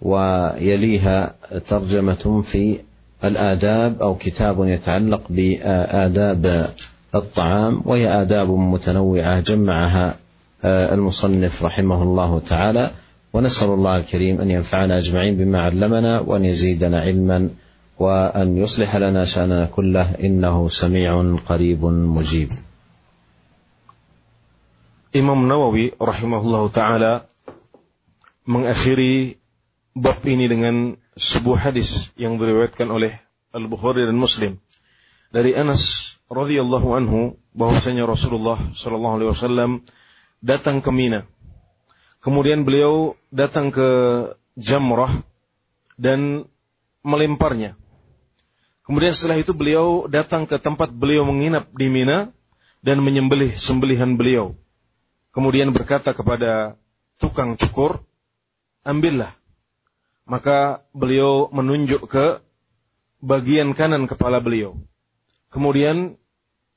ويليها 0.03 1.35
ترجمة 1.69 2.43
في 2.45 2.79
الآداب 3.25 4.03
أو 4.03 4.15
كتاب 4.15 4.65
يتعلق 4.65 5.23
بآداب 5.31 6.71
الطعام 7.15 7.83
وهي 7.85 8.23
آداب 8.23 8.51
متنوعة 8.51 9.41
جمعها 9.41 10.15
المصنف 10.65 11.65
رحمه 11.65 12.03
الله 12.03 12.39
تعالى. 12.39 12.91
ونسأل 13.33 13.69
الله 13.69 13.97
الكريم 13.97 14.41
أن 14.41 14.51
ينفعنا 14.51 14.99
أجمعين 14.99 15.37
بما 15.37 15.61
علمنا 15.63 16.21
وأن 16.21 16.45
يزيدنا 16.45 17.01
علما 17.01 17.49
وأن 17.99 18.57
يصلح 18.57 18.97
لنا 18.97 19.25
شأننا 19.25 19.67
كله. 19.67 20.15
إنه 20.25 20.69
سميع 20.69 21.37
قريب 21.47 21.85
مجيب. 21.85 22.51
Imam 25.17 25.49
Nawawi 25.49 25.97
rahimahullah 25.97 26.69
taala 26.73 27.25
mengakhiri 28.45 29.41
bab 29.97 30.21
ini 30.29 30.45
dengan 30.45 31.01
sebuah 31.17 31.73
hadis 31.73 32.13
yang 32.21 32.37
diriwayatkan 32.37 32.85
oleh 32.93 33.17
Al-Bukhari 33.57 34.05
dan 34.05 34.21
Muslim 34.21 34.61
dari 35.33 35.57
Anas 35.57 36.15
radhiyallahu 36.29 36.89
anhu 36.93 37.41
bahwasanya 37.57 38.05
Rasulullah 38.05 38.61
sallallahu 38.77 39.15
alaihi 39.17 39.31
wasallam 39.33 39.71
datang 40.45 40.85
ke 40.85 40.93
Mina. 40.93 41.25
Kemudian 42.21 42.69
beliau 42.69 43.17
datang 43.33 43.73
ke 43.73 43.89
Jamrah 44.61 45.25
dan 45.97 46.45
melemparnya. 47.01 47.81
Kemudian 48.85 49.17
setelah 49.17 49.41
itu 49.41 49.57
beliau 49.57 50.07
datang 50.13 50.45
ke 50.45 50.61
tempat 50.61 50.93
beliau 50.93 51.25
menginap 51.25 51.73
di 51.73 51.89
Mina 51.89 52.31
dan 52.85 53.01
menyembelih 53.01 53.57
sembelihan 53.57 54.15
beliau. 54.15 54.55
Kemudian 55.33 55.73
berkata 55.73 56.13
kepada 56.13 56.77
tukang 57.17 57.57
cukur, 57.57 58.05
ambillah. 58.85 59.33
Maka 60.27 60.83
beliau 60.91 61.47
menunjuk 61.55 62.11
ke 62.11 62.43
bagian 63.23 63.73
kanan 63.79 64.11
kepala 64.11 64.43
beliau. 64.43 64.75
Kemudian 65.55 66.19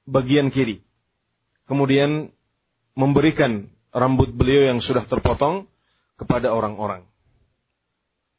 bagian 0.06 0.54
kiri. 0.54 0.86
Kemudian 1.66 2.30
memberikan 2.94 3.70
rambut 3.90 4.30
beliau 4.34 4.70
yang 4.70 4.80
sudah 4.82 5.06
terpotong 5.06 5.66
kepada 6.18 6.54
orang-orang. 6.54 7.06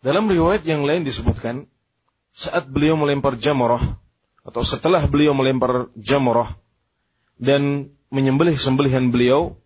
Dalam 0.01 0.31
riwayat 0.31 0.65
yang 0.65 0.87
lain 0.87 1.05
disebutkan, 1.05 1.69
saat 2.31 2.71
beliau 2.71 2.95
melempar 2.95 3.37
jamrah 3.37 3.83
atau 4.47 4.63
setelah 4.65 5.05
beliau 5.05 5.37
melempar 5.37 5.93
jamrah 5.99 6.57
dan 7.37 7.93
menyembelih 8.09 8.57
sembelihan 8.57 9.13
beliau 9.13 9.61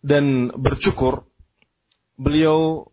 dan 0.00 0.54
bercukur 0.56 1.28
beliau 2.16 2.89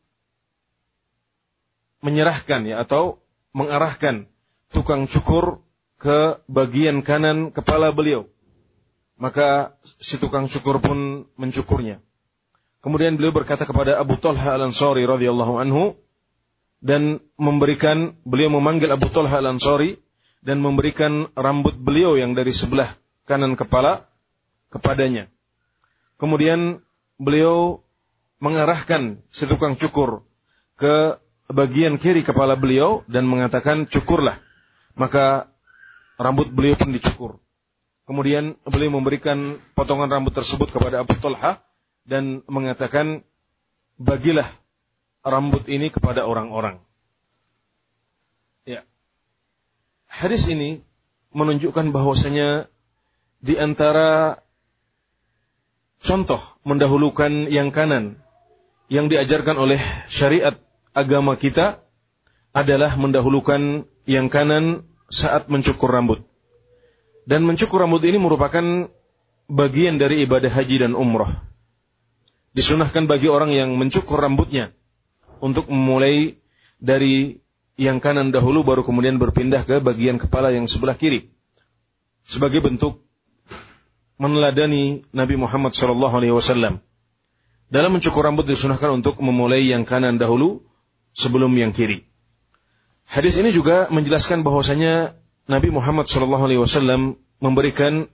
menyerahkan 2.04 2.66
ya 2.68 2.84
atau 2.84 3.22
mengarahkan 3.56 4.30
tukang 4.70 5.10
cukur 5.10 5.66
ke 5.98 6.38
bagian 6.46 7.02
kanan 7.02 7.50
kepala 7.50 7.90
beliau 7.96 8.30
maka 9.18 9.74
si 9.98 10.22
tukang 10.22 10.46
cukur 10.46 10.78
pun 10.78 11.26
mencukurnya 11.42 12.04
kemudian 12.86 13.18
beliau 13.18 13.34
berkata 13.34 13.66
kepada 13.66 13.98
Abu 13.98 14.20
Talha 14.22 14.54
Al-Ansari 14.54 15.04
radhiyallahu 15.10 15.58
anhu 15.58 15.98
dan 16.78 17.26
memberikan 17.42 18.14
beliau 18.22 18.54
memanggil 18.54 18.94
Abu 18.94 19.10
Talha 19.10 19.42
Al-Ansari 19.42 19.98
dan 20.46 20.62
memberikan 20.62 21.34
rambut 21.34 21.76
beliau 21.76 22.16
yang 22.16 22.38
dari 22.38 22.54
sebelah 22.54 22.94
kanan 23.28 23.58
kepala 23.58 24.08
kepadanya. 24.72 25.28
Kemudian 26.18 26.82
beliau 27.18 27.84
mengarahkan 28.38 29.22
si 29.34 29.50
tukang 29.50 29.76
cukur 29.76 30.26
ke 30.78 31.18
bagian 31.48 31.96
kiri 31.96 32.24
kepala 32.24 32.60
beliau 32.60 33.04
dan 33.08 33.28
mengatakan 33.28 33.88
cukurlah. 33.88 34.40
Maka 34.98 35.52
rambut 36.20 36.52
beliau 36.52 36.76
pun 36.76 36.92
dicukur. 36.92 37.32
Kemudian 38.08 38.56
beliau 38.64 38.92
memberikan 38.96 39.60
potongan 39.76 40.08
rambut 40.08 40.32
tersebut 40.32 40.72
kepada 40.72 41.04
Abu 41.04 41.16
Talha 41.20 41.60
dan 42.08 42.40
mengatakan 42.48 43.28
bagilah 44.00 44.48
rambut 45.28 45.68
ini 45.68 45.92
kepada 45.92 46.24
orang-orang. 46.24 46.80
Ya. 48.64 48.88
Hadis 50.08 50.48
ini 50.48 50.88
menunjukkan 51.36 51.92
bahwasanya 51.92 52.72
di 53.44 53.60
antara 53.60 54.40
contoh 56.00 56.40
mendahulukan 56.64 57.52
yang 57.52 57.76
kanan 57.76 58.24
yang 58.88 59.12
diajarkan 59.12 59.60
oleh 59.60 59.84
syariat 60.08 60.56
agama 60.98 61.38
kita 61.38 61.86
adalah 62.58 62.98
mendahulukan 62.98 63.86
yang 64.10 64.34
kanan 64.34 64.90
saat 65.14 65.46
mencukur 65.46 65.94
rambut. 65.94 66.26
Dan 67.30 67.46
mencukur 67.46 67.86
rambut 67.86 68.02
ini 68.02 68.18
merupakan 68.18 68.90
bagian 69.46 70.02
dari 70.02 70.26
ibadah 70.26 70.50
haji 70.50 70.82
dan 70.82 70.98
umrah. 70.98 71.46
Disunahkan 72.58 73.06
bagi 73.06 73.30
orang 73.30 73.54
yang 73.54 73.78
mencukur 73.78 74.18
rambutnya 74.18 74.74
untuk 75.38 75.70
memulai 75.70 76.42
dari 76.82 77.46
yang 77.78 78.02
kanan 78.02 78.34
dahulu 78.34 78.66
baru 78.66 78.82
kemudian 78.82 79.22
berpindah 79.22 79.62
ke 79.62 79.78
bagian 79.78 80.18
kepala 80.18 80.50
yang 80.50 80.66
sebelah 80.66 80.98
kiri. 80.98 81.30
Sebagai 82.26 82.66
bentuk 82.66 83.06
meneladani 84.18 85.06
Nabi 85.14 85.38
Muhammad 85.38 85.78
SAW. 85.78 86.82
Dalam 87.68 87.92
mencukur 87.94 88.26
rambut 88.26 88.50
disunahkan 88.50 88.98
untuk 88.98 89.22
memulai 89.22 89.70
yang 89.70 89.86
kanan 89.86 90.18
dahulu 90.18 90.66
sebelum 91.18 91.50
yang 91.58 91.74
kiri. 91.74 92.06
Hadis 93.10 93.42
ini 93.42 93.50
juga 93.50 93.90
menjelaskan 93.90 94.46
bahwasanya 94.46 95.18
Nabi 95.50 95.74
Muhammad 95.74 96.06
SAW 96.06 97.18
memberikan 97.42 98.12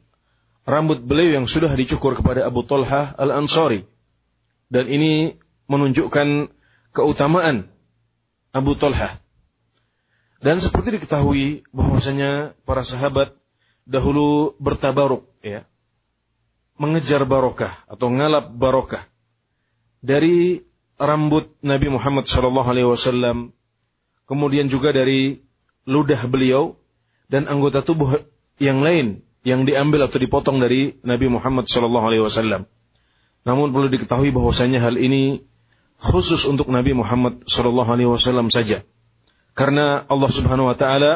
rambut 0.64 1.04
beliau 1.04 1.44
yang 1.44 1.46
sudah 1.50 1.74
dicukur 1.76 2.16
kepada 2.16 2.48
Abu 2.48 2.64
Talha 2.64 3.12
al-Ansari. 3.20 3.84
Dan 4.72 4.88
ini 4.88 5.36
menunjukkan 5.68 6.50
keutamaan 6.96 7.68
Abu 8.56 8.80
Talha. 8.80 9.20
Dan 10.40 10.60
seperti 10.60 11.00
diketahui 11.00 11.68
bahwasanya 11.74 12.56
para 12.64 12.86
sahabat 12.86 13.36
dahulu 13.84 14.56
bertabaruk 14.60 15.28
ya. 15.44 15.68
Mengejar 16.80 17.24
barokah 17.24 17.72
atau 17.86 18.10
ngalap 18.10 18.50
barokah 18.50 19.04
dari 20.04 20.66
rambut 21.04 21.52
Nabi 21.60 21.92
Muhammad 21.92 22.26
sallallahu 22.26 22.68
alaihi 22.72 22.88
wasallam 22.88 23.52
kemudian 24.26 24.72
juga 24.72 24.96
dari 24.96 25.44
ludah 25.84 26.24
beliau 26.32 26.80
dan 27.28 27.52
anggota 27.52 27.84
tubuh 27.84 28.24
yang 28.58 28.80
lain 28.80 29.28
yang 29.44 29.68
diambil 29.68 30.08
atau 30.08 30.18
dipotong 30.24 30.64
dari 30.64 30.96
Nabi 31.04 31.28
Muhammad 31.28 31.68
sallallahu 31.68 32.08
alaihi 32.08 32.24
wasallam. 32.24 32.72
Namun 33.44 33.76
perlu 33.76 33.92
diketahui 33.92 34.32
bahwasanya 34.32 34.80
hal 34.80 34.96
ini 34.96 35.44
khusus 36.00 36.48
untuk 36.48 36.72
Nabi 36.72 36.96
Muhammad 36.96 37.44
Shallallahu 37.48 37.88
Alaihi 37.92 38.12
Wasallam 38.12 38.48
saja, 38.52 38.88
karena 39.56 40.04
Allah 40.08 40.32
Subhanahu 40.32 40.72
Wa 40.72 40.78
Taala 40.80 41.14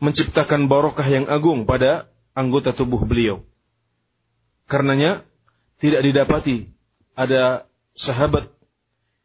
menciptakan 0.00 0.68
barokah 0.68 1.04
yang 1.08 1.28
agung 1.28 1.64
pada 1.64 2.12
anggota 2.36 2.72
tubuh 2.76 3.04
beliau. 3.04 3.44
Karenanya 4.68 5.24
tidak 5.80 6.04
didapati 6.04 6.72
ada 7.12 7.68
sahabat 7.92 8.48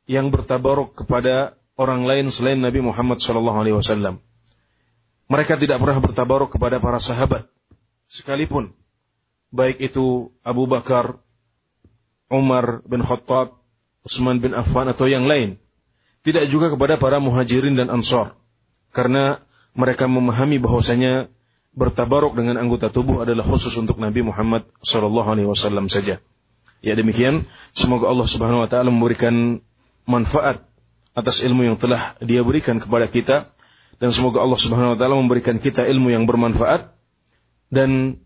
yang 0.08 0.32
bertabaruk 0.34 0.96
kepada 0.96 1.60
orang 1.76 2.08
lain 2.08 2.34
selain 2.34 2.58
Nabi 2.58 2.82
Muhammad 2.82 3.22
sallallahu 3.22 3.60
alaihi 3.62 3.78
wasallam. 3.78 4.24
Mereka 5.28 5.60
tidak 5.60 5.84
pernah 5.84 6.00
bertabaruk 6.00 6.56
kepada 6.56 6.80
para 6.80 6.98
sahabat 7.04 7.52
sekalipun 8.08 8.72
baik 9.52 9.80
itu 9.80 10.36
Abu 10.44 10.68
Bakar, 10.68 11.20
Umar 12.28 12.84
bin 12.84 13.04
Khattab, 13.04 13.60
Utsman 14.04 14.44
bin 14.44 14.56
Affan 14.56 14.92
atau 14.92 15.08
yang 15.08 15.28
lain. 15.28 15.60
Tidak 16.24 16.44
juga 16.52 16.68
kepada 16.68 17.00
para 17.00 17.24
muhajirin 17.24 17.80
dan 17.80 17.88
ansor. 17.88 18.36
Karena 18.92 19.40
mereka 19.72 20.10
memahami 20.12 20.60
bahwasanya 20.60 21.32
bertabaruk 21.78 22.36
dengan 22.36 22.58
anggota 22.58 22.90
tubuh 22.92 23.24
adalah 23.24 23.46
khusus 23.46 23.72
untuk 23.80 24.02
Nabi 24.02 24.26
Muhammad 24.26 24.68
sallallahu 24.82 25.30
alaihi 25.30 25.48
wasallam 25.48 25.88
saja. 25.88 26.20
Ya 26.82 26.94
demikian, 26.98 27.48
semoga 27.72 28.10
Allah 28.12 28.28
Subhanahu 28.28 28.66
wa 28.66 28.70
taala 28.70 28.90
memberikan 28.92 29.62
manfaat 30.08 30.64
atas 31.14 31.44
ilmu 31.44 31.68
yang 31.68 31.78
telah 31.78 32.16
Dia 32.24 32.42
berikan 32.42 32.80
kepada 32.80 33.06
kita 33.12 33.52
dan 33.98 34.10
semoga 34.14 34.42
Allah 34.42 34.58
Subhanahu 34.58 34.96
wa 34.96 34.98
taala 34.98 35.20
memberikan 35.20 35.58
kita 35.60 35.86
ilmu 35.86 36.14
yang 36.14 36.24
bermanfaat 36.30 36.94
dan 37.68 38.22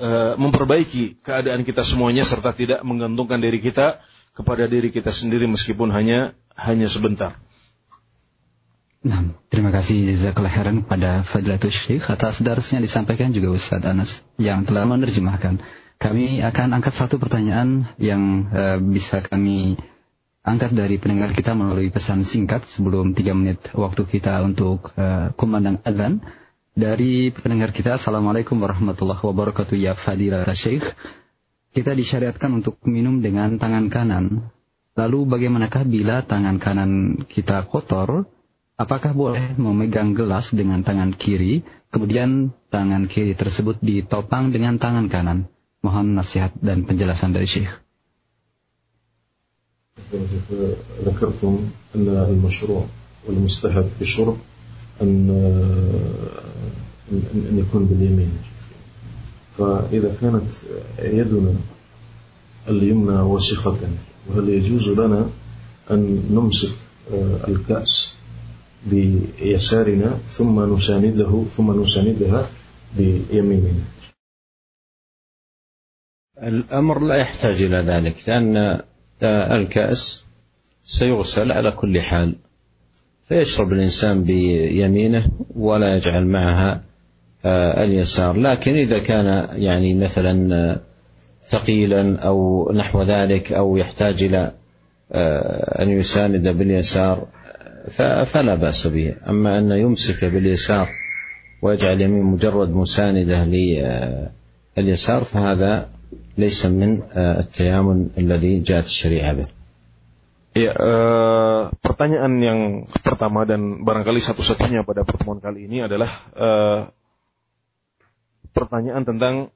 uh, 0.00 0.34
memperbaiki 0.40 1.20
keadaan 1.20 1.66
kita 1.66 1.84
semuanya 1.84 2.24
serta 2.24 2.56
tidak 2.56 2.80
menggantungkan 2.86 3.42
diri 3.42 3.60
kita 3.60 4.00
kepada 4.32 4.64
diri 4.70 4.88
kita 4.88 5.12
sendiri 5.12 5.44
meskipun 5.50 5.92
hanya 5.92 6.32
hanya 6.56 6.88
sebentar. 6.88 7.36
Nah, 9.00 9.32
terima 9.48 9.72
kasih 9.72 10.12
jazakallah 10.12 10.52
khairan 10.52 10.84
kepada 10.84 11.24
Fadilatul 11.24 11.72
Syekh 11.72 12.04
atas 12.04 12.44
darsnya 12.44 12.84
disampaikan 12.84 13.32
juga 13.32 13.56
Ustaz 13.56 13.80
Anas 13.80 14.20
yang 14.36 14.68
telah 14.68 14.84
menerjemahkan. 14.84 15.56
Kami 16.00 16.40
akan 16.40 16.80
angkat 16.80 16.96
satu 16.96 17.20
pertanyaan 17.20 17.84
yang 18.00 18.48
uh, 18.48 18.80
bisa 18.80 19.20
kami 19.20 19.76
angkat 20.40 20.72
dari 20.72 20.96
pendengar 20.96 21.36
kita 21.36 21.52
melalui 21.52 21.92
pesan 21.92 22.24
singkat 22.24 22.64
sebelum 22.72 23.12
tiga 23.12 23.36
menit 23.36 23.60
waktu 23.76 24.08
kita 24.08 24.40
untuk 24.40 24.96
uh, 24.96 25.28
kumandang 25.36 25.76
adzan. 25.84 26.24
Dari 26.72 27.28
pendengar 27.36 27.76
kita, 27.76 28.00
Assalamualaikum 28.00 28.56
warahmatullahi 28.56 29.20
wabarakatuh 29.20 29.76
ya 29.76 29.92
Fadilah 29.92 30.48
Syekh. 30.56 30.88
Kita 31.76 31.92
disyariatkan 31.92 32.48
untuk 32.48 32.80
minum 32.88 33.20
dengan 33.20 33.60
tangan 33.60 33.92
kanan. 33.92 34.48
Lalu 34.96 35.28
bagaimanakah 35.28 35.84
bila 35.84 36.24
tangan 36.24 36.56
kanan 36.56 37.20
kita 37.28 37.68
kotor? 37.68 38.24
Apakah 38.80 39.12
boleh 39.12 39.52
memegang 39.60 40.16
gelas 40.16 40.48
dengan 40.56 40.80
tangan 40.80 41.12
kiri, 41.12 41.60
kemudian 41.92 42.56
tangan 42.72 43.04
kiri 43.04 43.36
tersebut 43.36 43.76
ditopang 43.84 44.48
dengan 44.48 44.80
tangan 44.80 45.04
kanan? 45.12 45.44
Mohon 45.80 46.20
nasihat 46.20 46.52
dan 46.60 46.84
penjelasan 46.84 47.32
dari 47.32 47.48
Syekh. 47.48 47.72
ذكرتم 51.06 51.54
أن 51.94 52.08
المشروع 52.08 52.84
والمستحب 53.28 53.86
في 53.96 54.02
الشرب 54.02 54.36
أن 55.02 55.30
أن 57.34 57.54
يكون 57.58 57.84
باليمين 57.86 58.32
فإذا 59.58 60.16
كانت 60.20 60.50
يدنا 60.98 61.54
اليمنى 62.68 63.20
وسخة 63.20 63.76
وهل 64.28 64.48
يجوز 64.48 64.88
لنا 64.88 65.30
أن 65.90 66.00
نمسك 66.30 66.72
الكأس 67.48 68.12
بيسارنا 68.90 70.18
ثم 70.28 70.74
نسانده 70.74 71.44
ثم 71.56 71.82
نساندها 71.82 72.46
بيميننا 72.98 73.84
الأمر 76.42 77.04
لا 77.04 77.14
يحتاج 77.14 77.62
إلى 77.62 77.76
ذلك 77.76 78.14
لأن 78.26 78.80
الكأس 79.22 80.26
سيغسل 80.84 81.52
على 81.52 81.70
كل 81.70 82.00
حال 82.00 82.34
فيشرب 83.28 83.72
الإنسان 83.72 84.24
بيمينه 84.24 85.26
ولا 85.56 85.96
يجعل 85.96 86.26
معها 86.26 86.82
آه، 87.44 87.84
اليسار. 87.84 88.36
لكن 88.36 88.74
إذا 88.74 88.98
كان 88.98 89.48
يعني 89.52 89.94
مثلا 89.94 90.54
آه، 90.54 90.80
ثقيلا 91.44 92.18
أو 92.18 92.70
نحو 92.74 93.02
ذلك 93.02 93.52
أو 93.52 93.76
يحتاج 93.76 94.22
إلى 94.22 94.52
آه، 95.12 95.82
أن 95.82 95.90
يساند 95.90 96.48
باليسار 96.48 97.26
فلا 98.24 98.54
بأس 98.54 98.86
به. 98.86 99.14
أما 99.28 99.58
أن 99.58 99.70
يمسك 99.70 100.24
باليسار 100.24 100.88
ويجعل 101.62 101.92
اليمين 101.96 102.22
مجرد 102.22 102.70
مساندة 102.70 103.44
لليسار 104.76 105.24
فهذا 105.24 105.88
ليس 106.37 106.65
من 106.65 107.03
التيامن 107.15 108.09
الذي 108.17 108.59
جاءت 108.59 108.85
الشريعة 108.85 109.33
به 109.33 109.47
Ya, 110.55 110.71
uh, 110.71 111.67
pertanyaan 111.83 112.39
yang 112.39 112.59
pertama 113.03 113.43
dan 113.43 113.83
barangkali 113.83 114.23
satu-satunya 114.23 114.87
pada 114.87 115.03
pertemuan 115.03 115.43
kali 115.43 115.67
ini 115.67 115.83
adalah 115.83 116.07
uh, 116.31 116.95
pertanyaan 118.55 119.03
tentang 119.03 119.51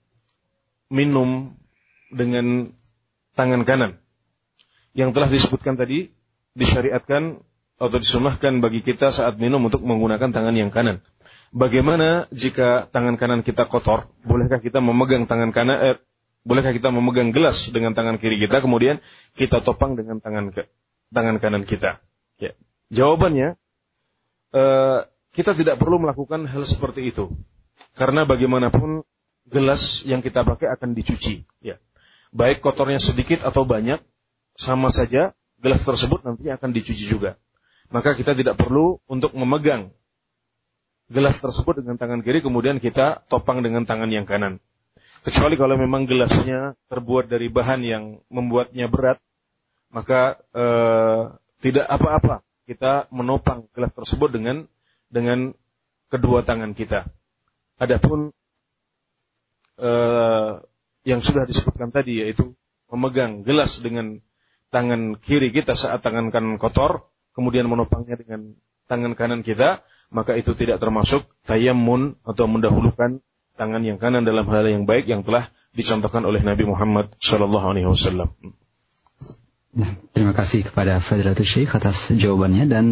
minum 0.92 1.56
dengan 2.12 2.76
tangan 3.32 3.64
kanan. 3.64 3.96
Yang 4.92 5.16
telah 5.16 5.30
disebutkan 5.32 5.80
tadi 5.80 6.12
disyariatkan 6.60 7.48
atau 7.80 7.96
disunahkan 7.96 8.60
bagi 8.60 8.84
kita 8.84 9.16
saat 9.16 9.40
minum 9.40 9.64
untuk 9.64 9.80
menggunakan 9.88 10.36
tangan 10.36 10.52
yang 10.52 10.68
kanan. 10.68 11.00
Bagaimana 11.56 12.28
jika 12.36 12.92
tangan 12.92 13.16
kanan 13.16 13.42
kita 13.48 13.72
kotor? 13.72 14.12
Bolehkah 14.28 14.60
kita 14.60 14.84
memegang 14.84 15.32
tangan 15.32 15.56
kanan? 15.56 15.78
Eh, 15.80 15.98
bolehkah 16.45 16.77
kita 16.77 16.93
memegang 16.93 17.33
gelas 17.33 17.73
dengan 17.73 17.97
tangan 17.97 18.21
kiri 18.21 18.37
kita 18.37 18.61
kemudian 18.61 19.01
kita 19.35 19.65
topang 19.65 19.97
dengan 19.97 20.21
tangan 20.21 20.53
ke, 20.53 20.69
tangan 21.11 21.41
kanan 21.41 21.65
kita? 21.65 21.99
Ya. 22.37 22.53
Jawabannya, 22.93 23.57
eh, 24.53 24.99
kita 25.35 25.57
tidak 25.57 25.81
perlu 25.81 25.99
melakukan 25.99 26.47
hal 26.47 26.63
seperti 26.63 27.11
itu. 27.11 27.33
Karena 27.99 28.23
bagaimanapun 28.23 29.03
gelas 29.51 30.07
yang 30.07 30.23
kita 30.23 30.47
pakai 30.47 30.71
akan 30.71 30.95
dicuci, 30.95 31.43
ya. 31.59 31.81
Baik 32.31 32.63
kotornya 32.63 33.03
sedikit 33.03 33.43
atau 33.43 33.67
banyak, 33.67 33.99
sama 34.55 34.95
saja 34.95 35.35
gelas 35.59 35.83
tersebut 35.83 36.23
nantinya 36.23 36.61
akan 36.61 36.71
dicuci 36.71 37.05
juga. 37.09 37.41
Maka 37.91 38.15
kita 38.15 38.37
tidak 38.37 38.61
perlu 38.61 39.03
untuk 39.11 39.35
memegang 39.35 39.91
gelas 41.09 41.37
tersebut 41.41 41.85
dengan 41.85 42.01
tangan 42.01 42.25
kiri 42.25 42.41
kemudian 42.41 42.81
kita 42.81 43.23
topang 43.29 43.61
dengan 43.61 43.85
tangan 43.85 44.09
yang 44.09 44.25
kanan. 44.25 44.63
Kecuali 45.25 45.57
kalau 45.57 45.81
memang 45.81 46.05
gelasnya 46.05 46.77
terbuat 46.93 47.33
dari 47.33 47.49
bahan 47.49 47.81
yang 47.81 48.05
membuatnya 48.29 48.93
berat, 48.93 49.19
maka 49.89 50.37
eh, 50.53 51.23
tidak 51.65 51.87
apa-apa 51.89 52.45
kita 52.69 53.09
menopang 53.09 53.69
gelas 53.73 53.93
tersebut 53.97 54.37
dengan 54.37 54.69
dengan 55.09 55.57
kedua 56.13 56.45
tangan 56.45 56.77
kita. 56.77 57.09
Adapun 57.81 58.31
uh, 59.81 60.63
yang 61.03 61.21
sudah 61.21 61.45
disebutkan 61.45 61.91
tadi 61.91 62.23
yaitu 62.23 62.55
memegang 62.89 63.43
gelas 63.43 63.83
dengan 63.83 64.23
tangan 64.71 65.19
kiri 65.19 65.51
kita 65.51 65.75
saat 65.75 66.01
tangan 66.01 66.31
kanan 66.31 66.57
kotor, 66.57 67.11
kemudian 67.35 67.67
menopangnya 67.67 68.15
dengan 68.15 68.55
tangan 68.87 69.19
kanan 69.19 69.41
kita, 69.43 69.83
maka 70.15 70.39
itu 70.39 70.55
tidak 70.55 70.79
termasuk 70.79 71.27
tayammun 71.47 72.17
atau 72.23 72.47
mendahulukan 72.47 73.21
tangan 73.60 73.84
yang 73.84 74.00
kanan 74.00 74.24
dalam 74.24 74.48
hal 74.48 74.64
yang 74.66 74.88
baik 74.88 75.06
yang 75.06 75.28
telah 75.28 75.52
dicontohkan 75.76 76.24
oleh 76.24 76.40
Nabi 76.42 76.64
Muhammad 76.64 77.12
Shallallahu 77.20 77.76
Alaihi 77.76 77.88
Wasallam. 77.92 78.32
Nah, 79.70 80.00
terima 80.16 80.34
kasih 80.34 80.66
kepada 80.66 80.98
Fadilatul 81.04 81.46
Syekh 81.46 81.76
atas 81.76 82.10
jawabannya 82.10 82.66
dan 82.72 82.86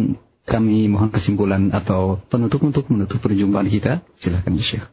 kami 0.46 0.86
mohon 0.88 1.10
kesimpulan 1.10 1.74
atau 1.74 2.22
penutup 2.30 2.62
untuk 2.64 2.86
menutup 2.88 3.18
perjumpaan 3.20 3.68
kita. 3.68 4.04
Silakan 4.14 4.60
ya 4.60 4.64
Syekh. 4.64 4.86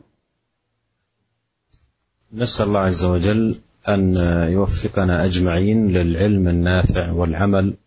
نسأل 2.36 2.68
الله 2.68 2.80
عز 2.80 3.06
وجل 3.06 3.56
أن 3.88 4.16
يوفقنا 4.52 5.26
أجمعين 5.26 5.88
للعلم 5.88 6.48
النافع 6.48 7.12
والعمل 7.12 7.78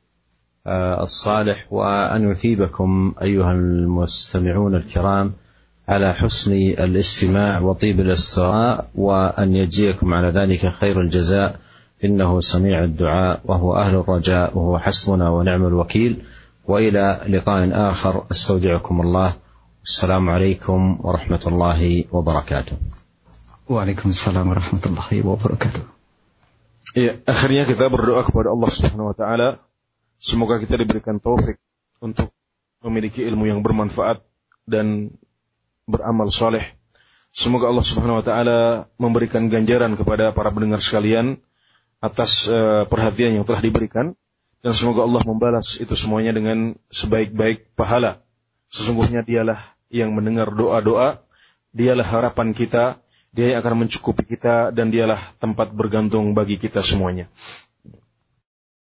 الصالح 1.04 1.72
وأن 1.72 2.30
يثيبكم 2.30 3.14
أيها 3.22 3.52
المستمعون 3.52 4.74
الكرام 4.74 5.32
على 5.83 6.13
حسن 6.13 6.53
الاستماع 6.53 7.59
وطيب 7.59 7.99
الاستراء 7.99 8.89
وأن 8.95 9.55
يجزيكم 9.55 10.13
على 10.13 10.29
ذلك 10.31 10.67
خير 10.67 11.01
الجزاء. 11.01 11.59
إنه 12.03 12.39
سميع 12.39 12.83
الدعاء 12.83 13.41
وهو 13.45 13.75
أهل 13.75 13.95
الرجاء 13.95 14.57
وهو 14.57 14.79
حسبنا 14.79 15.29
ونعم 15.29 15.65
الوكيل. 15.67 16.23
وإلى 16.67 17.19
لقاء 17.27 17.71
آخر. 17.71 18.23
أستودعكم 18.31 19.01
الله. 19.01 19.35
السلام 19.83 20.29
عليكم 20.29 20.99
ورحمة 21.03 21.43
الله 21.47 22.03
وبركاته. 22.11 22.75
وعليكم 23.69 24.09
السلام 24.09 24.47
ورحمة 24.49 24.83
الله 24.85 25.27
وبركاته. 25.27 25.83
Ya, 26.93 27.17
akhirnya 27.25 27.65
kita 27.65 27.89
berdoa 27.89 28.21
kepada 28.21 28.53
Allah 28.53 28.69
Subhanahu 28.69 29.11
wa 29.11 29.15
taala. 29.17 29.49
Semoga 30.21 30.61
kita 30.61 30.77
diberikan 30.77 31.17
taufik 31.17 31.57
untuk 31.99 32.29
memiliki 32.85 33.25
ilmu 33.25 33.49
yang 33.49 33.65
bermanfaat 33.65 34.21
dan 34.69 35.11
beramal 35.89 36.29
soleh. 36.31 36.63
Semoga 37.33 37.73
Allah 37.73 37.85
Subhanahu 37.85 38.21
wa 38.21 38.25
taala 38.25 38.59
memberikan 39.01 39.49
ganjaran 39.49 39.97
kepada 39.97 40.29
para 40.31 40.53
pendengar 40.53 40.79
sekalian 40.79 41.41
atas 41.97 42.45
uh, 42.45 42.85
perhatian 42.85 43.41
yang 43.41 43.45
telah 43.47 43.63
diberikan 43.63 44.13
dan 44.63 44.71
semoga 44.71 45.03
Allah 45.03 45.23
membalas 45.27 45.81
itu 45.81 45.91
semuanya 45.97 46.31
dengan 46.31 46.79
sebaik-baik 46.93 47.73
pahala. 47.75 48.23
Sesungguhnya 48.71 49.25
dialah 49.25 49.75
yang 49.91 50.15
mendengar 50.15 50.53
doa-doa, 50.53 51.21
dialah 51.75 52.07
harapan 52.07 52.55
kita, 52.55 53.01
dia 53.33 53.53
yang 53.53 53.65
akan 53.65 53.85
mencukupi 53.85 54.23
kita 54.37 54.69
dan 54.69 54.93
dialah 54.93 55.19
tempat 55.41 55.73
bergantung 55.73 56.37
bagi 56.37 56.61
kita 56.61 56.85
semuanya. 56.85 57.27